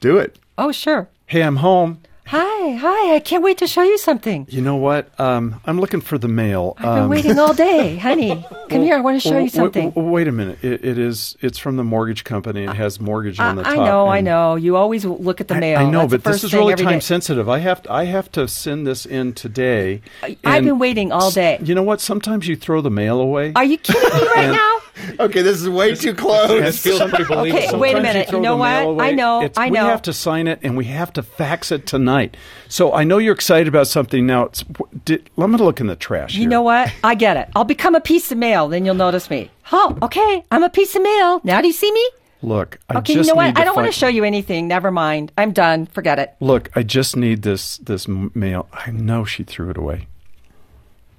Do 0.00 0.18
it. 0.18 0.38
Oh, 0.58 0.70
sure. 0.70 1.08
Hey, 1.26 1.42
I'm 1.42 1.56
home. 1.56 2.02
Hi, 2.26 2.72
hi. 2.76 3.14
I 3.16 3.20
can't 3.20 3.44
wait 3.44 3.58
to 3.58 3.66
show 3.66 3.82
you 3.82 3.98
something. 3.98 4.46
You 4.48 4.62
know 4.62 4.76
what? 4.76 5.08
Um, 5.20 5.60
I'm 5.66 5.78
looking 5.78 6.00
for 6.00 6.16
the 6.16 6.26
mail. 6.26 6.74
I've 6.78 6.82
been 6.84 7.02
Um, 7.04 7.10
waiting 7.10 7.38
all 7.38 7.52
day, 7.52 7.96
honey. 8.08 8.44
Come 8.70 8.82
here. 8.82 8.96
I 8.96 9.00
want 9.02 9.20
to 9.20 9.28
show 9.28 9.38
you 9.38 9.50
something. 9.50 9.90
w- 9.90 10.10
wait 10.10 10.26
a 10.26 10.32
minute. 10.32 10.64
It, 10.64 10.82
it 10.84 10.98
is. 10.98 11.36
It's 11.42 11.58
from 11.58 11.76
the 11.76 11.84
mortgage 11.84 12.24
company. 12.24 12.64
It 12.64 12.74
has 12.76 12.98
mortgage 12.98 13.38
I, 13.38 13.48
on 13.50 13.56
the 13.56 13.62
top. 13.62 13.72
I 13.72 13.76
know, 13.76 14.06
I 14.08 14.20
know. 14.22 14.54
You 14.56 14.76
always 14.76 15.04
look 15.04 15.42
at 15.42 15.48
the 15.48 15.54
mail. 15.56 15.78
I 15.78 15.84
know, 15.84 16.06
That's 16.06 16.22
but 16.24 16.32
this 16.32 16.44
is 16.44 16.54
really 16.54 16.74
time 16.76 16.94
day. 16.94 17.00
sensitive. 17.00 17.46
I 17.48 17.58
have 17.58 17.82
to, 17.82 17.92
I 17.92 18.04
have 18.04 18.32
to 18.32 18.48
send 18.48 18.86
this 18.86 19.04
in 19.04 19.34
today. 19.34 20.00
I've 20.44 20.64
been 20.64 20.78
waiting 20.78 21.12
all 21.12 21.30
day. 21.30 21.58
You 21.62 21.74
know 21.74 21.82
what? 21.82 22.00
Sometimes 22.00 22.48
you 22.48 22.56
throw 22.56 22.80
the 22.80 22.90
mail 22.90 23.20
away. 23.20 23.52
Are 23.54 23.64
you 23.64 23.76
kidding 23.76 24.02
me 24.02 24.26
right 24.34 24.50
now? 24.50 24.73
Okay, 25.20 25.42
this 25.42 25.60
is 25.60 25.68
way 25.68 25.94
too 25.94 26.10
It 26.10 26.18
close. 26.18 26.78
feels 26.78 27.00
pretty 27.10 27.24
believable. 27.24 27.64
Okay, 27.64 27.76
wait 27.76 27.96
a 27.96 28.00
minute. 28.00 28.28
throw 28.28 28.38
You 28.38 28.42
know 28.42 28.56
what? 28.56 28.84
away. 28.84 29.08
I 29.08 29.10
know, 29.12 29.42
It's- 29.42 29.56
I 29.58 29.68
We 29.68 29.76
know. 29.76 29.86
have 29.86 30.02
to 30.02 30.12
sign 30.12 30.46
it, 30.46 30.60
and 30.62 30.76
we 30.76 30.84
have 30.86 31.12
to 31.14 31.22
fax 31.22 31.72
it 31.72 31.86
tonight. 31.86 32.36
So 32.68 32.92
I 32.94 33.02
know 33.04 33.18
you're 33.18 33.34
excited 33.34 33.66
about 33.68 33.86
something. 33.88 34.24
Now, 34.26 34.44
it's, 34.44 34.64
did, 35.04 35.28
let 35.36 35.50
me 35.50 35.56
look 35.56 35.80
in 35.80 35.88
the 35.88 35.96
trash. 35.96 36.34
You 36.34 36.42
here. 36.42 36.48
know 36.50 36.62
what? 36.62 36.92
I 37.02 37.14
get 37.16 37.36
it. 37.36 37.48
I'll 37.56 37.64
become 37.64 37.94
a 37.94 38.00
piece 38.00 38.30
of 38.32 38.38
mail. 38.38 38.68
Then 38.68 38.84
you'll 38.84 38.94
notice 38.94 39.30
me. 39.30 39.50
Oh, 39.72 39.98
okay. 40.02 40.44
I'm 40.50 40.62
a 40.62 40.70
piece 40.70 40.94
of 40.94 41.02
mail. 41.02 41.40
Now 41.44 41.60
do 41.60 41.66
you 41.66 41.72
see 41.72 41.90
me? 41.92 42.08
Look, 42.42 42.78
I 42.90 42.98
Okay, 42.98 43.14
just 43.14 43.26
you 43.28 43.34
know 43.34 43.36
what? 43.36 43.58
I 43.58 43.64
don't 43.64 43.74
want 43.74 43.86
to 43.88 43.92
show 43.92 44.06
you 44.08 44.22
anything. 44.22 44.68
Never 44.68 44.90
mind. 44.90 45.32
I'm 45.38 45.52
done. 45.52 45.86
Forget 45.86 46.18
it. 46.18 46.34
Look, 46.40 46.70
I 46.76 46.82
just 46.82 47.16
need 47.16 47.42
this 47.42 47.78
this 47.78 48.06
mail. 48.06 48.68
I 48.72 48.90
know 48.90 49.24
she 49.24 49.44
threw 49.44 49.70
it 49.70 49.78
away. 49.78 50.08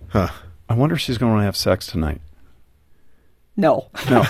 Huh. 0.10 0.30
I 0.70 0.76
wonder 0.76 0.96
if 0.96 1.02
she's 1.02 1.18
going 1.18 1.38
to 1.40 1.44
have 1.44 1.56
sex 1.56 1.88
tonight. 1.88 2.22
No. 3.58 3.88
No. 4.10 4.18
you, 4.20 4.24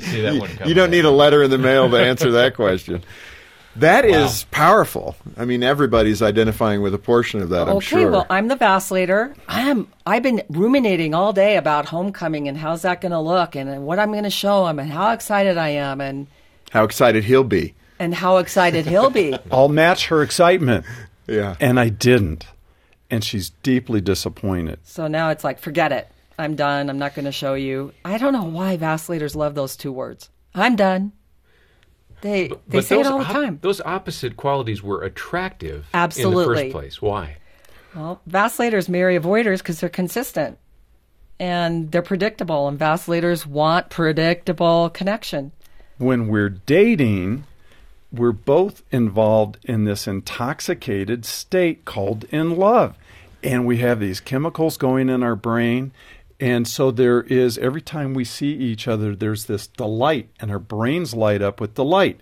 that 0.00 0.36
one 0.38 0.48
coming. 0.50 0.68
you 0.68 0.74
don't 0.74 0.90
need 0.90 1.04
a 1.04 1.10
letter 1.10 1.42
in 1.42 1.50
the 1.50 1.58
mail 1.58 1.90
to 1.90 1.96
answer 1.96 2.30
that 2.32 2.54
question. 2.54 3.02
That 3.76 4.04
is 4.04 4.44
powerful. 4.50 5.16
I 5.38 5.46
mean, 5.46 5.62
everybody's 5.62 6.20
identifying 6.20 6.82
with 6.82 6.92
a 6.92 6.98
portion 6.98 7.40
of 7.40 7.48
that. 7.48 7.62
I'm 7.68 7.76
okay, 7.76 7.86
sure. 8.02 8.10
well, 8.10 8.26
I'm 8.28 8.48
the 8.48 8.56
vacillator. 8.56 9.34
I'm 9.48 9.88
I've 10.04 10.22
been 10.22 10.42
ruminating 10.50 11.14
all 11.14 11.32
day 11.32 11.56
about 11.56 11.86
homecoming 11.86 12.48
and 12.48 12.58
how's 12.58 12.82
that 12.82 13.00
going 13.00 13.12
to 13.12 13.20
look 13.20 13.56
and 13.56 13.86
what 13.86 13.98
I'm 13.98 14.12
going 14.12 14.24
to 14.24 14.30
show 14.30 14.66
him 14.66 14.78
and 14.78 14.90
how 14.90 15.12
excited 15.12 15.56
I 15.56 15.70
am 15.70 16.02
and 16.02 16.26
How 16.70 16.84
excited 16.84 17.24
he'll 17.24 17.44
be. 17.44 17.72
and 17.98 18.14
how 18.14 18.36
excited 18.36 18.84
he'll 18.84 19.08
be. 19.10 19.34
I'll 19.50 19.70
match 19.70 20.08
her 20.08 20.22
excitement. 20.22 20.84
Yeah. 21.26 21.56
And 21.58 21.80
I 21.80 21.88
didn't. 21.88 22.44
and 23.10 23.24
she's 23.24 23.48
deeply 23.62 24.02
disappointed. 24.02 24.80
So 24.84 25.06
now 25.06 25.30
it's 25.30 25.44
like, 25.44 25.58
forget 25.58 25.92
it. 25.92 26.08
I'm 26.42 26.54
done. 26.56 26.90
I'm 26.90 26.98
not 26.98 27.14
going 27.14 27.24
to 27.24 27.32
show 27.32 27.54
you. 27.54 27.92
I 28.04 28.18
don't 28.18 28.32
know 28.32 28.44
why 28.44 28.76
vacillators 28.76 29.34
love 29.36 29.54
those 29.54 29.76
two 29.76 29.92
words. 29.92 30.28
I'm 30.54 30.76
done. 30.76 31.12
They 32.20 32.48
they 32.48 32.54
But 32.68 32.84
say 32.84 33.00
it 33.00 33.06
all 33.06 33.18
the 33.18 33.24
op- 33.24 33.32
time. 33.32 33.58
Those 33.62 33.80
opposite 33.80 34.36
qualities 34.36 34.82
were 34.82 35.02
attractive 35.02 35.86
Absolutely. 35.94 36.42
in 36.42 36.48
the 36.48 36.54
first 36.64 36.72
place. 36.72 37.02
Why? 37.02 37.36
Well, 37.96 38.20
vacillators 38.28 38.88
marry 38.88 39.18
avoiders 39.18 39.58
because 39.58 39.80
they're 39.80 39.88
consistent 39.88 40.58
and 41.40 41.90
they're 41.90 42.02
predictable, 42.02 42.68
and 42.68 42.78
vacillators 42.78 43.44
want 43.46 43.90
predictable 43.90 44.90
connection. 44.90 45.50
when 45.98 46.28
we're 46.28 46.48
dating, 46.48 47.44
we're 48.12 48.32
both 48.32 48.82
involved 48.92 49.58
in 49.64 49.84
this 49.84 50.06
intoxicated 50.06 51.24
state 51.24 51.84
called 51.84 52.24
in 52.30 52.56
love. 52.56 52.96
And 53.42 53.66
we 53.66 53.78
have 53.78 53.98
these 53.98 54.20
chemicals 54.20 54.76
going 54.76 55.08
in 55.08 55.22
our 55.24 55.34
brain. 55.34 55.90
And 56.42 56.66
so 56.66 56.90
there 56.90 57.20
is, 57.20 57.56
every 57.56 57.80
time 57.80 58.14
we 58.14 58.24
see 58.24 58.52
each 58.52 58.88
other, 58.88 59.14
there's 59.14 59.44
this 59.44 59.68
delight, 59.68 60.28
and 60.40 60.50
our 60.50 60.58
brains 60.58 61.14
light 61.14 61.40
up 61.40 61.60
with 61.60 61.76
delight. 61.76 62.18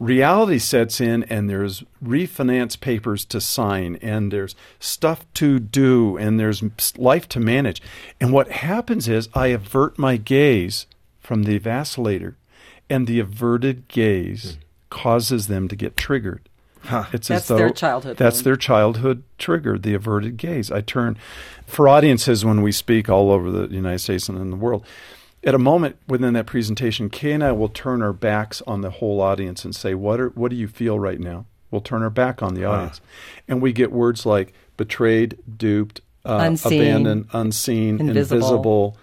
Reality 0.00 0.58
sets 0.58 1.00
in, 1.00 1.22
and 1.22 1.48
there's 1.48 1.84
refinance 2.04 2.78
papers 2.78 3.24
to 3.26 3.40
sign, 3.40 4.00
and 4.02 4.32
there's 4.32 4.56
stuff 4.80 5.32
to 5.34 5.60
do, 5.60 6.16
and 6.16 6.40
there's 6.40 6.64
life 6.98 7.28
to 7.28 7.38
manage. 7.38 7.80
And 8.20 8.32
what 8.32 8.50
happens 8.50 9.06
is 9.06 9.28
I 9.32 9.46
avert 9.46 9.96
my 9.96 10.16
gaze 10.16 10.88
from 11.20 11.44
the 11.44 11.60
vacillator, 11.60 12.34
and 12.90 13.06
the 13.06 13.20
averted 13.20 13.86
gaze 13.86 14.54
hmm. 14.54 14.60
causes 14.90 15.46
them 15.46 15.68
to 15.68 15.76
get 15.76 15.96
triggered. 15.96 16.48
It's 16.84 17.28
That's 17.28 17.30
as 17.30 17.48
though 17.48 17.56
their 17.58 17.70
childhood 17.70 18.16
That's 18.16 18.36
wound. 18.38 18.44
their 18.44 18.56
childhood 18.56 19.22
trigger, 19.38 19.78
the 19.78 19.94
averted 19.94 20.36
gaze. 20.36 20.70
I 20.70 20.80
turn 20.80 21.16
for 21.66 21.88
audiences 21.88 22.44
when 22.44 22.60
we 22.62 22.72
speak 22.72 23.08
all 23.08 23.30
over 23.30 23.50
the 23.50 23.68
United 23.74 24.00
States 24.00 24.28
and 24.28 24.38
in 24.38 24.50
the 24.50 24.56
world. 24.56 24.84
At 25.44 25.54
a 25.54 25.58
moment 25.58 25.96
within 26.08 26.34
that 26.34 26.46
presentation, 26.46 27.10
Kay 27.10 27.32
and 27.32 27.42
I 27.44 27.52
will 27.52 27.68
turn 27.68 28.00
our 28.02 28.12
backs 28.12 28.62
on 28.66 28.80
the 28.80 28.90
whole 28.90 29.20
audience 29.20 29.64
and 29.64 29.74
say, 29.74 29.94
"What 29.94 30.20
are 30.20 30.28
what 30.30 30.50
do 30.50 30.56
you 30.56 30.68
feel 30.68 30.98
right 30.98 31.18
now?" 31.18 31.46
We'll 31.70 31.80
turn 31.80 32.02
our 32.02 32.10
back 32.10 32.42
on 32.42 32.54
the 32.54 32.64
audience, 32.64 33.00
and 33.48 33.60
we 33.62 33.72
get 33.72 33.90
words 33.90 34.24
like 34.26 34.52
betrayed, 34.76 35.38
duped, 35.56 36.00
uh, 36.24 36.38
Unseen, 36.42 36.80
abandoned, 36.80 37.26
unseen, 37.32 37.98
invisible. 37.98 38.36
invisible, 38.36 38.96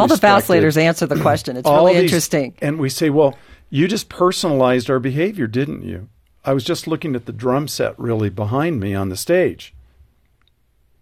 All 0.00 0.06
the 0.06 0.14
disrespected. 0.16 0.18
vacillators 0.20 0.76
answer 0.76 1.06
the 1.06 1.18
question. 1.20 1.56
It's 1.56 1.66
All 1.66 1.86
really 1.86 1.94
these- 2.00 2.10
interesting. 2.10 2.54
And 2.60 2.78
we 2.78 2.88
say, 2.88 3.08
well, 3.10 3.36
you 3.70 3.88
just 3.88 4.08
personalized 4.08 4.88
our 4.90 5.00
behavior, 5.00 5.46
didn't 5.46 5.82
you? 5.82 6.08
I 6.44 6.52
was 6.52 6.64
just 6.64 6.86
looking 6.86 7.14
at 7.14 7.26
the 7.26 7.32
drum 7.32 7.68
set 7.68 7.98
really 7.98 8.30
behind 8.30 8.80
me 8.80 8.94
on 8.94 9.08
the 9.08 9.16
stage. 9.16 9.74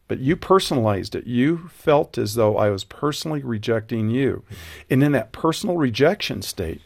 But 0.08 0.18
you 0.18 0.36
personalized 0.36 1.14
it. 1.14 1.26
You 1.26 1.70
felt 1.72 2.18
as 2.18 2.34
though 2.34 2.56
I 2.56 2.68
was 2.70 2.84
personally 2.84 3.42
rejecting 3.42 4.10
you. 4.10 4.42
And 4.90 5.02
in 5.02 5.12
that 5.12 5.32
personal 5.32 5.76
rejection 5.76 6.42
state, 6.42 6.82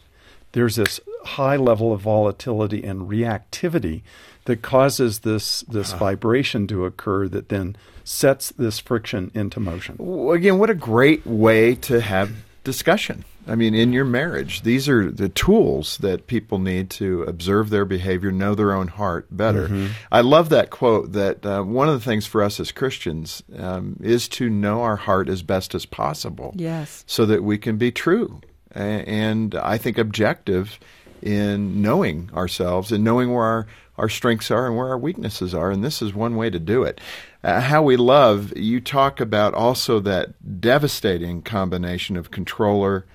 there's 0.53 0.77
this 0.77 0.99
high 1.25 1.57
level 1.57 1.91
of 1.93 2.01
volatility 2.01 2.83
and 2.83 3.09
reactivity 3.09 4.01
that 4.45 4.61
causes 4.61 5.19
this 5.19 5.61
this 5.63 5.91
vibration 5.91 6.67
to 6.67 6.85
occur 6.85 7.27
that 7.27 7.49
then 7.49 7.75
sets 8.05 8.49
this 8.51 8.79
friction 8.79 9.29
into 9.33 9.59
motion. 9.59 9.97
Again, 10.31 10.57
what 10.57 10.69
a 10.69 10.73
great 10.73 11.27
way 11.27 11.75
to 11.75 11.99
have 11.99 12.31
discussion. 12.63 13.25
I 13.47 13.55
mean, 13.55 13.73
in 13.73 13.93
your 13.93 14.05
marriage, 14.05 14.63
these 14.63 14.89
are 14.89 15.09
the 15.09 15.29
tools 15.29 15.97
that 15.99 16.27
people 16.27 16.59
need 16.59 16.89
to 16.91 17.23
observe 17.23 17.69
their 17.69 17.85
behavior, 17.85 18.31
know 18.31 18.55
their 18.55 18.73
own 18.73 18.89
heart 18.89 19.27
better. 19.31 19.89
I 20.11 20.21
love 20.21 20.49
that 20.49 20.69
quote 20.69 21.13
that 21.13 21.45
uh, 21.45 21.63
one 21.63 21.87
of 21.87 21.93
the 21.93 22.05
things 22.05 22.25
for 22.25 22.43
us 22.43 22.59
as 22.59 22.71
Christians 22.71 23.43
um, 23.57 23.97
is 24.01 24.27
to 24.29 24.49
know 24.49 24.81
our 24.81 24.97
heart 24.97 25.29
as 25.29 25.43
best 25.43 25.73
as 25.73 25.85
possible. 25.85 26.53
Yes. 26.55 27.03
So 27.07 27.25
that 27.25 27.43
we 27.43 27.57
can 27.57 27.77
be 27.77 27.91
true 27.91 28.41
and 28.77 29.55
I 29.55 29.77
think 29.77 29.97
objective 29.97 30.79
in 31.21 31.81
knowing 31.81 32.29
ourselves 32.33 32.91
and 32.91 33.03
knowing 33.03 33.33
where 33.33 33.43
our, 33.43 33.67
our 33.97 34.09
strengths 34.09 34.51
are 34.51 34.67
and 34.67 34.77
where 34.77 34.87
our 34.87 34.97
weaknesses 34.97 35.53
are. 35.53 35.71
And 35.71 35.83
this 35.83 36.01
is 36.01 36.13
one 36.13 36.35
way 36.35 36.49
to 36.49 36.59
do 36.59 36.83
it. 36.83 37.01
Uh, 37.43 37.61
how 37.61 37.81
we 37.81 37.97
love, 37.97 38.55
you 38.55 38.79
talk 38.79 39.19
about 39.19 39.53
also 39.53 39.99
that 40.01 40.61
devastating 40.61 41.41
combination 41.41 42.17
of 42.17 42.31
controller 42.31 43.05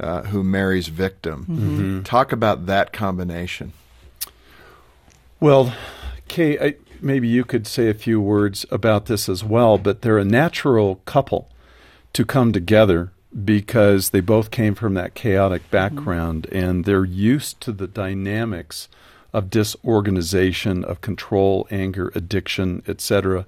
uh, 0.00 0.22
who 0.22 0.42
marries 0.42 0.88
victim. 0.88 1.44
Talk 2.04 2.32
about 2.32 2.66
that 2.66 2.92
combination. 2.92 3.72
Well, 5.40 5.74
Kay, 6.28 6.58
I, 6.58 6.74
maybe 7.00 7.28
you 7.28 7.44
could 7.44 7.66
say 7.66 7.88
a 7.88 7.94
few 7.94 8.20
words 8.20 8.64
about 8.70 9.06
this 9.06 9.28
as 9.28 9.44
well, 9.44 9.78
but 9.78 10.02
they're 10.02 10.18
a 10.18 10.24
natural 10.24 10.96
couple 11.04 11.50
to 12.12 12.24
come 12.24 12.52
together 12.52 13.12
because 13.44 14.10
they 14.10 14.20
both 14.20 14.50
came 14.50 14.74
from 14.74 14.94
that 14.94 15.14
chaotic 15.14 15.68
background 15.70 16.46
and 16.52 16.84
they're 16.84 17.04
used 17.04 17.60
to 17.60 17.72
the 17.72 17.88
dynamics 17.88 18.88
of 19.32 19.50
disorganization, 19.50 20.84
of 20.84 21.00
control, 21.00 21.66
anger, 21.70 22.12
addiction, 22.14 22.82
etc. 22.86 23.44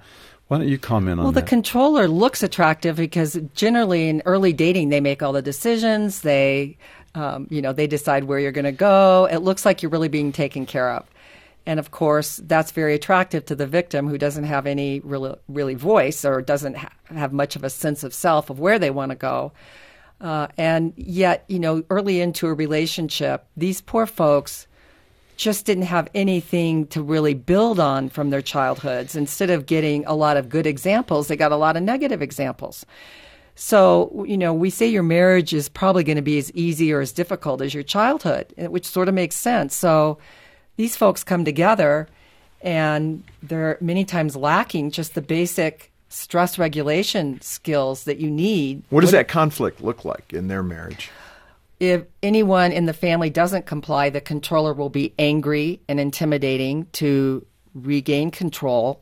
Why 0.48 0.59
don't 0.59 0.68
you 0.68 0.78
comment 0.78 1.12
on 1.12 1.18
Well, 1.18 1.28
on 1.28 1.35
the 1.35 1.40
that? 1.40 1.48
controller 1.48 2.06
looks 2.06 2.42
attractive 2.42 2.96
because 2.96 3.38
generally 3.54 4.09
in 4.09 4.22
early 4.26 4.52
dating 4.52 4.90
they 4.90 5.00
make 5.00 5.22
all 5.22 5.32
the 5.32 5.42
decisions. 5.42 6.20
They, 6.20 6.78
um, 7.14 7.48
you 7.50 7.61
know, 7.61 7.72
they 7.72 7.87
decide 7.88 8.24
where 8.24 8.38
you're 8.38 8.52
going 8.52 8.64
to 8.64 8.72
go. 8.72 9.28
It 9.30 9.38
looks 9.38 9.64
like 9.64 9.82
you're 9.82 9.90
really 9.90 10.09
being 10.09 10.30
taken 10.30 10.64
care 10.64 10.90
of, 10.92 11.04
and 11.66 11.80
of 11.80 11.90
course 11.90 12.40
that's 12.44 12.70
very 12.70 12.94
attractive 12.94 13.44
to 13.46 13.56
the 13.56 13.66
victim 13.66 14.06
who 14.06 14.18
doesn't 14.18 14.44
have 14.44 14.66
any 14.66 15.00
really, 15.00 15.35
really 15.48 15.74
voice 15.74 16.24
or 16.24 16.40
doesn't 16.42 16.76
ha- 16.76 16.92
have 17.06 17.32
much 17.32 17.56
of 17.56 17.64
a 17.64 17.70
sense 17.70 18.04
of 18.04 18.14
self 18.14 18.48
of 18.48 18.61
where 18.61 18.78
they 18.78 18.90
want 18.90 19.11
to 19.11 19.16
go. 19.16 19.52
Uh, 20.20 20.46
and 20.56 20.92
yet, 20.96 21.44
you 21.48 21.59
know, 21.59 21.82
early 21.90 22.20
into 22.20 22.46
a 22.46 22.54
relationship, 22.54 23.46
these 23.56 23.80
poor 23.80 24.06
folks 24.06 24.66
just 25.37 25.66
didn't 25.66 25.85
have 25.85 26.09
anything 26.14 26.87
to 26.88 27.03
really 27.03 27.35
build 27.35 27.79
on 27.79 28.09
from 28.09 28.31
their 28.31 28.42
childhoods. 28.42 29.14
Instead 29.14 29.51
of 29.51 29.66
getting 29.66 30.05
a 30.07 30.14
lot 30.14 30.37
of 30.37 30.49
good 30.49 30.66
examples, 30.66 31.29
they 31.29 31.37
got 31.37 31.53
a 31.53 31.57
lot 31.57 31.77
of 31.77 31.83
negative 31.83 32.22
examples. 32.22 32.87
So, 33.55 34.25
you 34.29 34.37
know, 34.37 34.53
we 34.53 34.68
say 34.68 34.87
your 34.87 35.03
marriage 35.03 35.55
is 35.55 35.68
probably 35.68 36.05
going 36.05 36.16
to 36.16 36.22
be 36.22 36.38
as 36.38 36.53
easy 36.53 36.92
or 36.92 37.01
as 37.01 37.12
difficult 37.12 37.62
as 37.62 37.72
your 37.72 37.83
childhood, 37.83 38.53
eh, 38.59 38.66
which 38.66 38.87
sort 38.87 39.09
of 39.09 39.14
makes 39.14 39.37
sense. 39.37 39.75
So, 39.75 40.18
these 40.77 40.94
folks 40.94 41.25
come 41.25 41.44
together 41.44 42.07
and 42.61 43.22
they're 43.42 43.79
many 43.81 44.05
times 44.05 44.37
lacking 44.37 44.90
just 44.90 45.14
the 45.14 45.22
basic 45.22 45.90
stress 46.09 46.59
regulation 46.59 47.40
skills 47.40 48.05
that 48.05 48.18
you 48.18 48.31
need 48.31 48.83
What 48.90 49.01
does 49.01 49.11
that 49.11 49.29
conflict 49.29 49.81
look 49.81 50.05
like 50.05 50.33
in 50.33 50.49
their 50.49 50.62
marriage? 50.62 51.11
If 51.78 52.04
anyone 52.22 52.72
in 52.72 52.86
the 52.86 52.92
family 52.92 53.30
doesn't 53.30 53.66
comply, 53.66 54.10
the 54.10 54.20
controller 54.20 54.72
will 54.72 54.88
be 54.88 55.14
angry 55.18 55.80
and 55.88 56.00
intimidating 56.00 56.86
to 56.92 57.44
regain 57.74 58.30
control. 58.30 59.00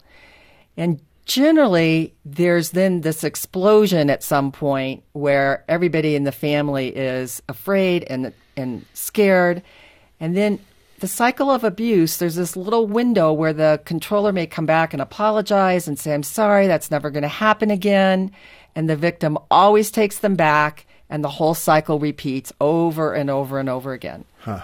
And 0.76 1.00
generally, 1.24 2.14
there's 2.24 2.70
then 2.70 3.02
this 3.02 3.24
explosion 3.24 4.10
at 4.10 4.22
some 4.22 4.50
point 4.50 5.04
where 5.12 5.64
everybody 5.68 6.16
in 6.16 6.24
the 6.24 6.32
family 6.32 6.88
is 6.88 7.42
afraid 7.48 8.04
and, 8.04 8.32
and 8.56 8.84
scared. 8.92 9.62
And 10.18 10.36
then 10.36 10.58
the 10.98 11.08
cycle 11.08 11.50
of 11.50 11.64
abuse, 11.64 12.16
there's 12.16 12.34
this 12.34 12.56
little 12.56 12.86
window 12.86 13.32
where 13.32 13.52
the 13.52 13.80
controller 13.84 14.32
may 14.32 14.46
come 14.46 14.66
back 14.66 14.92
and 14.92 15.02
apologize 15.02 15.86
and 15.86 15.98
say, 15.98 16.14
I'm 16.14 16.22
sorry, 16.22 16.66
that's 16.66 16.90
never 16.90 17.10
going 17.10 17.22
to 17.22 17.28
happen 17.28 17.70
again. 17.70 18.30
And 18.74 18.88
the 18.88 18.96
victim 18.96 19.38
always 19.50 19.90
takes 19.90 20.18
them 20.18 20.34
back, 20.34 20.86
and 21.08 21.22
the 21.22 21.30
whole 21.30 21.54
cycle 21.54 21.98
repeats 21.98 22.52
over 22.60 23.12
and 23.12 23.30
over 23.30 23.58
and 23.58 23.68
over 23.68 23.92
again. 23.92 24.24
So, 24.44 24.62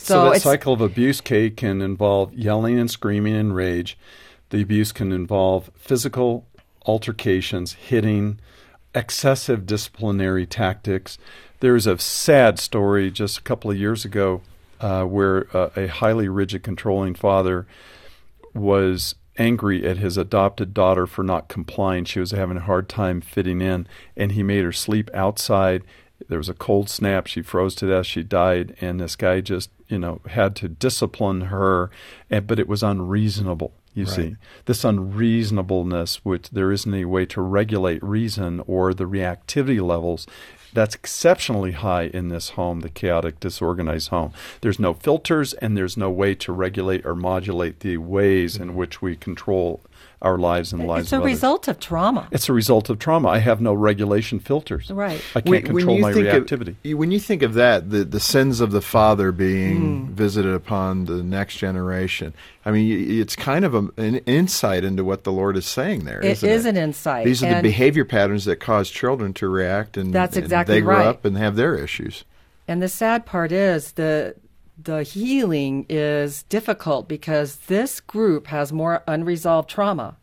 So, 0.00 0.30
that 0.30 0.42
cycle 0.42 0.72
of 0.74 0.80
abuse, 0.80 1.20
Kay, 1.20 1.50
can 1.50 1.80
involve 1.80 2.34
yelling 2.34 2.78
and 2.78 2.90
screaming 2.90 3.34
and 3.34 3.54
rage. 3.54 3.96
The 4.50 4.62
abuse 4.62 4.92
can 4.92 5.12
involve 5.12 5.70
physical 5.76 6.46
altercations, 6.86 7.72
hitting, 7.72 8.38
excessive 8.94 9.66
disciplinary 9.66 10.46
tactics. 10.46 11.18
There's 11.60 11.86
a 11.86 11.98
sad 11.98 12.58
story 12.58 13.10
just 13.10 13.38
a 13.38 13.42
couple 13.42 13.70
of 13.70 13.78
years 13.78 14.04
ago 14.04 14.42
uh, 14.80 15.04
where 15.04 15.46
uh, 15.56 15.70
a 15.76 15.86
highly 15.86 16.28
rigid, 16.28 16.62
controlling 16.62 17.14
father 17.14 17.66
was 18.52 19.14
angry 19.36 19.86
at 19.86 19.98
his 19.98 20.16
adopted 20.16 20.74
daughter 20.74 21.06
for 21.06 21.22
not 21.22 21.48
complying. 21.48 22.04
She 22.04 22.20
was 22.20 22.30
having 22.30 22.56
a 22.56 22.60
hard 22.60 22.88
time 22.88 23.20
fitting 23.20 23.60
in, 23.60 23.86
and 24.16 24.32
he 24.32 24.42
made 24.42 24.64
her 24.64 24.72
sleep 24.72 25.10
outside. 25.12 25.82
There 26.28 26.38
was 26.38 26.48
a 26.48 26.54
cold 26.54 26.88
snap. 26.88 27.26
She 27.26 27.42
froze 27.42 27.74
to 27.76 27.88
death. 27.88 28.06
She 28.06 28.22
died, 28.22 28.76
and 28.80 29.00
this 29.00 29.16
guy 29.16 29.40
just, 29.40 29.70
you 29.88 29.98
know, 29.98 30.20
had 30.28 30.54
to 30.56 30.68
discipline 30.68 31.42
her, 31.42 31.90
and, 32.30 32.46
but 32.46 32.58
it 32.58 32.68
was 32.68 32.82
unreasonable. 32.82 33.72
You 33.96 34.06
see, 34.06 34.36
this 34.64 34.82
unreasonableness, 34.82 36.24
which 36.24 36.50
there 36.50 36.72
isn't 36.72 36.92
any 36.92 37.04
way 37.04 37.26
to 37.26 37.40
regulate 37.40 38.02
reason 38.02 38.60
or 38.66 38.92
the 38.92 39.04
reactivity 39.04 39.80
levels, 39.80 40.26
that's 40.74 40.94
exceptionally 40.94 41.72
high 41.72 42.04
in 42.04 42.28
this 42.28 42.50
home, 42.50 42.80
the 42.80 42.88
chaotic, 42.90 43.40
disorganized 43.40 44.08
home. 44.08 44.32
There's 44.60 44.78
no 44.78 44.92
filters 44.92 45.54
and 45.54 45.76
there's 45.76 45.96
no 45.96 46.10
way 46.10 46.34
to 46.34 46.52
regulate 46.52 47.06
or 47.06 47.14
modulate 47.14 47.80
the 47.80 47.96
ways 47.98 48.56
in 48.56 48.74
which 48.74 49.00
we 49.00 49.16
control 49.16 49.80
our 50.22 50.38
lives 50.38 50.72
and 50.72 50.80
the 50.82 50.86
lives 50.86 51.04
It's 51.06 51.12
a 51.12 51.16
of 51.16 51.22
others. 51.22 51.32
result 51.32 51.68
of 51.68 51.78
trauma. 51.80 52.28
It's 52.30 52.48
a 52.48 52.52
result 52.52 52.88
of 52.88 52.98
trauma. 52.98 53.28
I 53.28 53.38
have 53.38 53.60
no 53.60 53.74
regulation 53.74 54.38
filters. 54.38 54.90
Right. 54.90 55.20
I 55.34 55.40
can't 55.42 55.64
control 55.64 55.98
my 55.98 56.12
think 56.12 56.26
reactivity. 56.26 56.76
Of, 56.92 56.98
when 56.98 57.10
you 57.10 57.20
think 57.20 57.42
of 57.42 57.54
that, 57.54 57.90
the, 57.90 58.04
the 58.04 58.20
sins 58.20 58.60
of 58.60 58.70
the 58.70 58.80
father 58.80 59.32
being 59.32 60.06
Hmm. 60.06 60.12
visited 60.14 60.54
upon 60.54 61.04
the 61.06 61.22
next 61.22 61.56
generation, 61.58 62.32
I 62.64 62.70
mean, 62.70 63.20
it's 63.20 63.36
kind 63.36 63.64
of 63.64 63.74
a, 63.74 63.88
an 63.98 64.16
insight 64.26 64.84
into 64.84 65.04
what 65.04 65.24
the 65.24 65.32
Lord 65.32 65.56
is 65.56 65.66
saying 65.66 66.04
there. 66.04 66.20
It 66.20 66.30
isn't 66.32 66.48
is 66.48 66.64
it? 66.64 66.70
an 66.70 66.76
insight, 66.76 67.26
These 67.26 67.42
are 67.42 67.54
the 67.56 67.62
behavior 67.62 68.04
patterns 68.04 68.44
that 68.46 68.56
cause 68.56 68.90
children 68.90 69.34
to 69.34 69.48
react, 69.48 69.96
and 69.96 70.14
That's 70.14 70.36
and 70.36 70.44
exactly 70.44 70.76
they 70.76 70.80
grow 70.80 70.96
right. 70.98 71.06
up 71.06 71.24
and 71.24 71.36
have 71.36 71.56
their 71.56 71.74
issues. 71.76 72.24
And 72.66 72.80
the 72.82 72.88
sad 72.88 73.26
part 73.26 73.52
is 73.52 73.92
the 73.92 74.36
the 74.82 75.02
healing 75.02 75.86
is 75.88 76.42
difficult 76.44 77.08
because 77.08 77.56
this 77.66 78.00
group 78.00 78.48
has 78.48 78.72
more 78.72 79.02
unresolved 79.06 79.68
trauma 79.68 80.16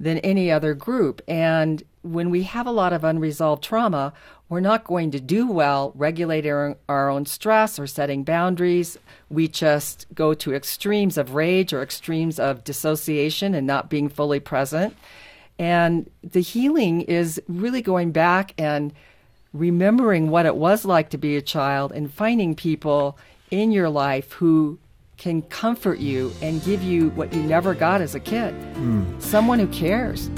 than 0.00 0.18
any 0.18 0.50
other 0.50 0.74
group. 0.74 1.20
And 1.28 1.82
when 2.02 2.30
we 2.30 2.42
have 2.44 2.66
a 2.66 2.72
lot 2.72 2.92
of 2.92 3.04
unresolved 3.04 3.62
trauma, 3.62 4.12
we're 4.48 4.60
not 4.60 4.84
going 4.84 5.10
to 5.10 5.20
do 5.20 5.46
well 5.46 5.92
regulating 5.94 6.76
our, 6.88 7.10
own 7.10 7.26
stress 7.26 7.78
or 7.78 7.86
setting 7.86 8.24
boundaries. 8.24 8.98
We 9.30 9.48
just 9.48 10.06
go 10.14 10.34
to 10.34 10.54
extremes 10.54 11.16
of 11.16 11.34
rage 11.34 11.72
or 11.72 11.82
extremes 11.82 12.38
of 12.38 12.64
dissociation 12.64 13.54
and 13.54 13.66
not 13.66 13.88
being 13.88 14.08
fully 14.08 14.40
present. 14.40 14.96
And 15.58 16.10
the 16.22 16.40
healing 16.40 17.02
is 17.02 17.40
really 17.48 17.80
going 17.80 18.12
back 18.12 18.54
and 18.58 18.92
remembering 19.52 20.28
what 20.30 20.46
it 20.46 20.56
was 20.56 20.84
like 20.84 21.10
to 21.10 21.18
be 21.18 21.36
a 21.36 21.42
child 21.42 21.92
and 21.92 22.12
finding 22.12 22.54
people 22.54 23.16
in 23.54 23.70
your 23.70 23.88
life 23.88 24.32
who 24.32 24.78
can 25.16 25.42
comfort 25.42 26.00
you 26.00 26.32
and 26.42 26.62
give 26.64 26.82
you 26.82 27.10
what 27.10 27.32
you 27.32 27.42
never 27.42 27.72
got 27.72 28.00
as 28.00 28.14
a 28.14 28.20
kid. 28.20 28.52
Someone 29.22 29.60
who 29.60 29.68
cares. 29.68 30.28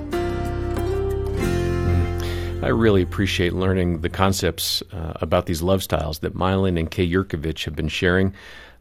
I 2.63 2.69
really 2.69 3.03
appreciate 3.03 3.53
learning 3.53 4.01
the 4.01 4.09
concepts 4.11 4.83
uh, 4.93 5.13
about 5.17 5.47
these 5.47 5.63
love 5.63 5.83
styles 5.83 6.19
that 6.19 6.35
Milan 6.35 6.77
and 6.77 6.91
Kay 6.91 7.09
Yerkovich 7.09 7.65
have 7.65 7.77
been 7.77 7.89
sharing. 7.89 8.35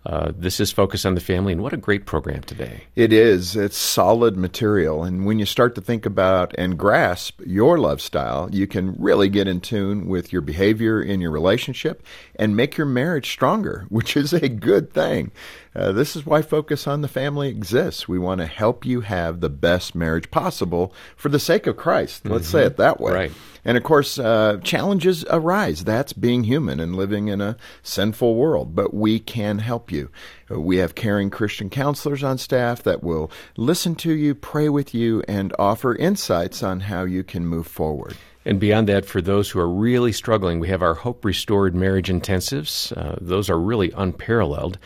Uh, 0.05 0.31
this 0.37 0.59
is 0.59 0.71
Focus 0.71 1.03
on 1.03 1.15
the 1.15 1.21
Family, 1.21 1.51
and 1.51 1.63
what 1.63 1.73
a 1.73 1.77
great 1.77 2.05
program 2.05 2.41
today. 2.41 2.83
It 2.95 3.11
is. 3.11 3.55
It's 3.55 3.75
solid 3.75 4.37
material. 4.37 5.03
And 5.03 5.25
when 5.25 5.39
you 5.39 5.45
start 5.45 5.73
to 5.75 5.81
think 5.81 6.05
about 6.05 6.53
and 6.57 6.77
grasp 6.77 7.41
your 7.43 7.79
love 7.79 8.01
style, 8.01 8.49
you 8.51 8.67
can 8.67 8.95
really 8.99 9.29
get 9.29 9.47
in 9.47 9.61
tune 9.61 10.07
with 10.07 10.31
your 10.31 10.43
behavior 10.43 11.01
in 11.01 11.21
your 11.21 11.31
relationship 11.31 12.03
and 12.35 12.55
make 12.55 12.77
your 12.77 12.85
marriage 12.85 13.31
stronger, 13.31 13.85
which 13.89 14.15
is 14.15 14.31
a 14.31 14.47
good 14.47 14.93
thing. 14.93 15.31
Uh, 15.75 15.91
this 15.91 16.15
is 16.15 16.25
why 16.25 16.41
Focus 16.41 16.87
on 16.87 17.01
the 17.01 17.07
Family 17.07 17.49
exists. 17.49 18.07
We 18.07 18.17
want 18.17 18.39
to 18.39 18.47
help 18.47 18.85
you 18.85 19.01
have 19.01 19.41
the 19.41 19.49
best 19.49 19.93
marriage 19.93 20.31
possible 20.31 20.93
for 21.17 21.29
the 21.29 21.39
sake 21.39 21.67
of 21.67 21.75
Christ. 21.75 22.25
Let's 22.25 22.47
say 22.47 22.63
it 22.63 22.77
that 22.77 23.01
way. 23.01 23.13
Right. 23.13 23.31
And 23.65 23.77
of 23.77 23.83
course, 23.83 24.19
uh, 24.19 24.59
challenges 24.63 25.25
arise. 25.29 25.83
That's 25.83 26.13
being 26.13 26.43
human 26.43 26.79
and 26.79 26.95
living 26.95 27.27
in 27.27 27.41
a 27.41 27.57
sinful 27.81 28.35
world. 28.35 28.75
But 28.75 28.93
we 28.93 29.19
can 29.19 29.57
help 29.57 29.91
you. 29.91 30.09
Uh, 30.49 30.61
we 30.61 30.77
have 30.77 30.95
caring 30.95 31.29
Christian 31.29 31.69
counselors 31.69 32.23
on 32.23 32.37
staff 32.37 32.83
that 32.83 33.03
will 33.03 33.31
listen 33.57 33.95
to 33.95 34.13
you, 34.13 34.35
pray 34.35 34.69
with 34.69 34.93
you, 34.93 35.23
and 35.27 35.53
offer 35.57 35.95
insights 35.95 36.63
on 36.63 36.81
how 36.81 37.03
you 37.03 37.23
can 37.23 37.45
move 37.45 37.67
forward. 37.67 38.15
And 38.45 38.59
beyond 38.59 38.87
that, 38.87 39.05
for 39.05 39.21
those 39.21 39.49
who 39.49 39.59
are 39.59 39.67
really 39.67 40.11
struggling, 40.11 40.59
we 40.59 40.69
have 40.69 40.83
our 40.83 40.93
Hope 40.93 41.25
Restored 41.25 41.73
Marriage 41.73 42.09
Intensives. 42.09 42.95
Uh, 42.95 43.17
those 43.19 43.49
are 43.49 43.59
really 43.59 43.91
unparalleled. 43.91 44.77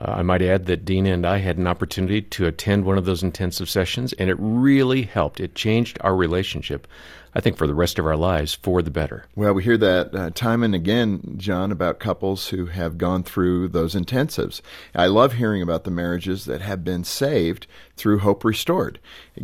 Uh, 0.00 0.10
I 0.16 0.22
might 0.22 0.42
add 0.42 0.66
that 0.66 0.84
Dena 0.84 1.12
and 1.12 1.24
I 1.24 1.38
had 1.38 1.56
an 1.56 1.66
opportunity 1.66 2.20
to 2.20 2.46
attend 2.46 2.84
one 2.84 2.98
of 2.98 3.04
those 3.04 3.22
intensive 3.22 3.68
sessions, 3.68 4.12
and 4.14 4.28
it 4.28 4.36
really 4.40 5.02
helped. 5.02 5.38
It 5.38 5.54
changed 5.54 5.98
our 6.00 6.16
relationship, 6.16 6.88
I 7.32 7.40
think, 7.40 7.56
for 7.56 7.68
the 7.68 7.74
rest 7.74 8.00
of 8.00 8.06
our 8.06 8.16
lives 8.16 8.54
for 8.54 8.82
the 8.82 8.90
better. 8.90 9.26
Well, 9.36 9.54
we 9.54 9.62
hear 9.62 9.76
that 9.76 10.14
uh, 10.14 10.30
time 10.30 10.64
and 10.64 10.74
again, 10.74 11.34
John, 11.36 11.70
about 11.70 12.00
couples 12.00 12.48
who 12.48 12.66
have 12.66 12.98
gone 12.98 13.22
through 13.22 13.68
those 13.68 13.94
intensives. 13.94 14.60
I 14.96 15.06
love 15.06 15.34
hearing 15.34 15.62
about 15.62 15.84
the 15.84 15.92
marriages 15.92 16.44
that 16.46 16.60
have 16.60 16.82
been 16.82 17.04
saved 17.04 17.68
through 17.96 18.18
Hope 18.18 18.44
Restored. 18.44 18.98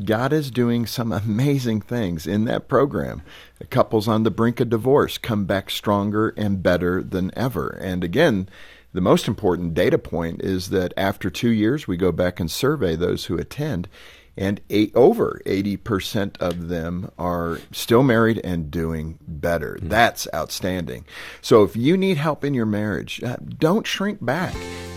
God 0.04 0.32
is 0.32 0.50
doing 0.50 0.84
some 0.84 1.12
amazing 1.12 1.80
things 1.80 2.26
in 2.26 2.44
that 2.46 2.66
program. 2.66 3.22
Couples 3.70 4.08
on 4.08 4.24
the 4.24 4.30
brink 4.32 4.58
of 4.58 4.70
divorce 4.70 5.16
come 5.16 5.44
back 5.44 5.70
stronger 5.70 6.30
and 6.36 6.60
better 6.60 7.04
than 7.04 7.30
ever. 7.36 7.68
And 7.80 8.02
again, 8.02 8.48
the 8.92 9.00
most 9.00 9.28
important 9.28 9.74
data 9.74 9.98
point 9.98 10.42
is 10.42 10.70
that 10.70 10.92
after 10.96 11.30
two 11.30 11.50
years, 11.50 11.86
we 11.86 11.96
go 11.96 12.10
back 12.10 12.40
and 12.40 12.50
survey 12.50 12.96
those 12.96 13.26
who 13.26 13.38
attend, 13.38 13.88
and 14.36 14.60
eight, 14.70 14.90
over 14.94 15.40
80% 15.46 16.36
of 16.38 16.68
them 16.68 17.10
are 17.18 17.60
still 17.72 18.02
married 18.02 18.40
and 18.42 18.70
doing 18.70 19.18
better. 19.26 19.78
That's 19.82 20.26
outstanding. 20.34 21.04
So 21.40 21.62
if 21.62 21.76
you 21.76 21.96
need 21.96 22.16
help 22.16 22.44
in 22.44 22.54
your 22.54 22.66
marriage, 22.66 23.22
uh, 23.22 23.36
don't 23.58 23.86
shrink 23.86 24.24
back. 24.24 24.54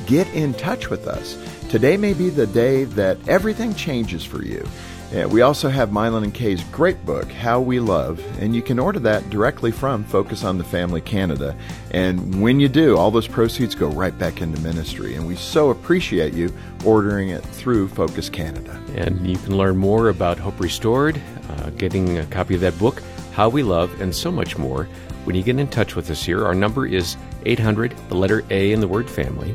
Get 0.08 0.28
in 0.34 0.54
touch 0.54 0.90
with 0.90 1.08
us. 1.08 1.38
Today 1.70 1.98
may 1.98 2.14
be 2.14 2.30
the 2.30 2.48
day 2.48 2.86
that 2.86 3.28
everything 3.28 3.76
changes 3.76 4.24
for 4.24 4.44
you. 4.44 4.68
Uh, 5.14 5.28
we 5.28 5.42
also 5.42 5.70
have 5.70 5.92
Milan 5.92 6.24
and 6.24 6.34
Kay's 6.34 6.64
great 6.66 7.06
book, 7.06 7.32
How 7.32 7.60
We 7.60 7.80
Love, 7.80 8.20
and 8.42 8.56
you 8.56 8.64
can 8.64 8.80
order 8.80 9.00
that 9.02 9.30
directly 9.30 9.72
from 9.72 10.04
Focus 10.06 10.44
on 10.44 10.58
the 10.58 10.64
Family 10.64 11.02
Canada. 11.02 11.56
And 11.92 12.42
when 12.42 12.60
you 12.60 12.68
do, 12.68 12.98
all 12.98 13.12
those 13.12 13.28
proceeds 13.28 13.76
go 13.76 13.90
right 13.90 14.18
back 14.18 14.42
into 14.42 14.60
ministry. 14.62 15.14
And 15.14 15.28
we 15.28 15.36
so 15.36 15.70
appreciate 15.70 16.34
you 16.34 16.52
ordering 16.84 17.30
it 17.30 17.44
through 17.44 17.90
Focus 17.90 18.28
Canada. 18.28 18.82
And 18.96 19.28
you 19.28 19.38
can 19.38 19.56
learn 19.56 19.78
more 19.78 20.10
about 20.10 20.40
Hope 20.40 20.60
Restored, 20.60 21.22
uh, 21.48 21.70
getting 21.72 22.18
a 22.18 22.26
copy 22.26 22.56
of 22.56 22.62
that 22.62 22.80
book, 22.80 23.04
How 23.34 23.50
We 23.50 23.62
Love, 23.62 24.02
and 24.02 24.16
so 24.16 24.32
much 24.32 24.58
more 24.58 24.86
when 25.26 25.36
you 25.36 25.44
get 25.44 25.60
in 25.60 25.68
touch 25.68 25.96
with 25.96 26.10
us 26.10 26.24
here. 26.24 26.44
Our 26.44 26.56
number 26.56 26.88
is 26.88 27.18
800, 27.46 27.96
the 28.10 28.16
letter 28.16 28.44
A 28.50 28.72
in 28.72 28.80
the 28.80 28.88
word 28.88 29.08
family, 29.08 29.54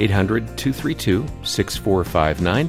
800 0.00 0.58
232 0.58 1.26
6459, 1.44 2.68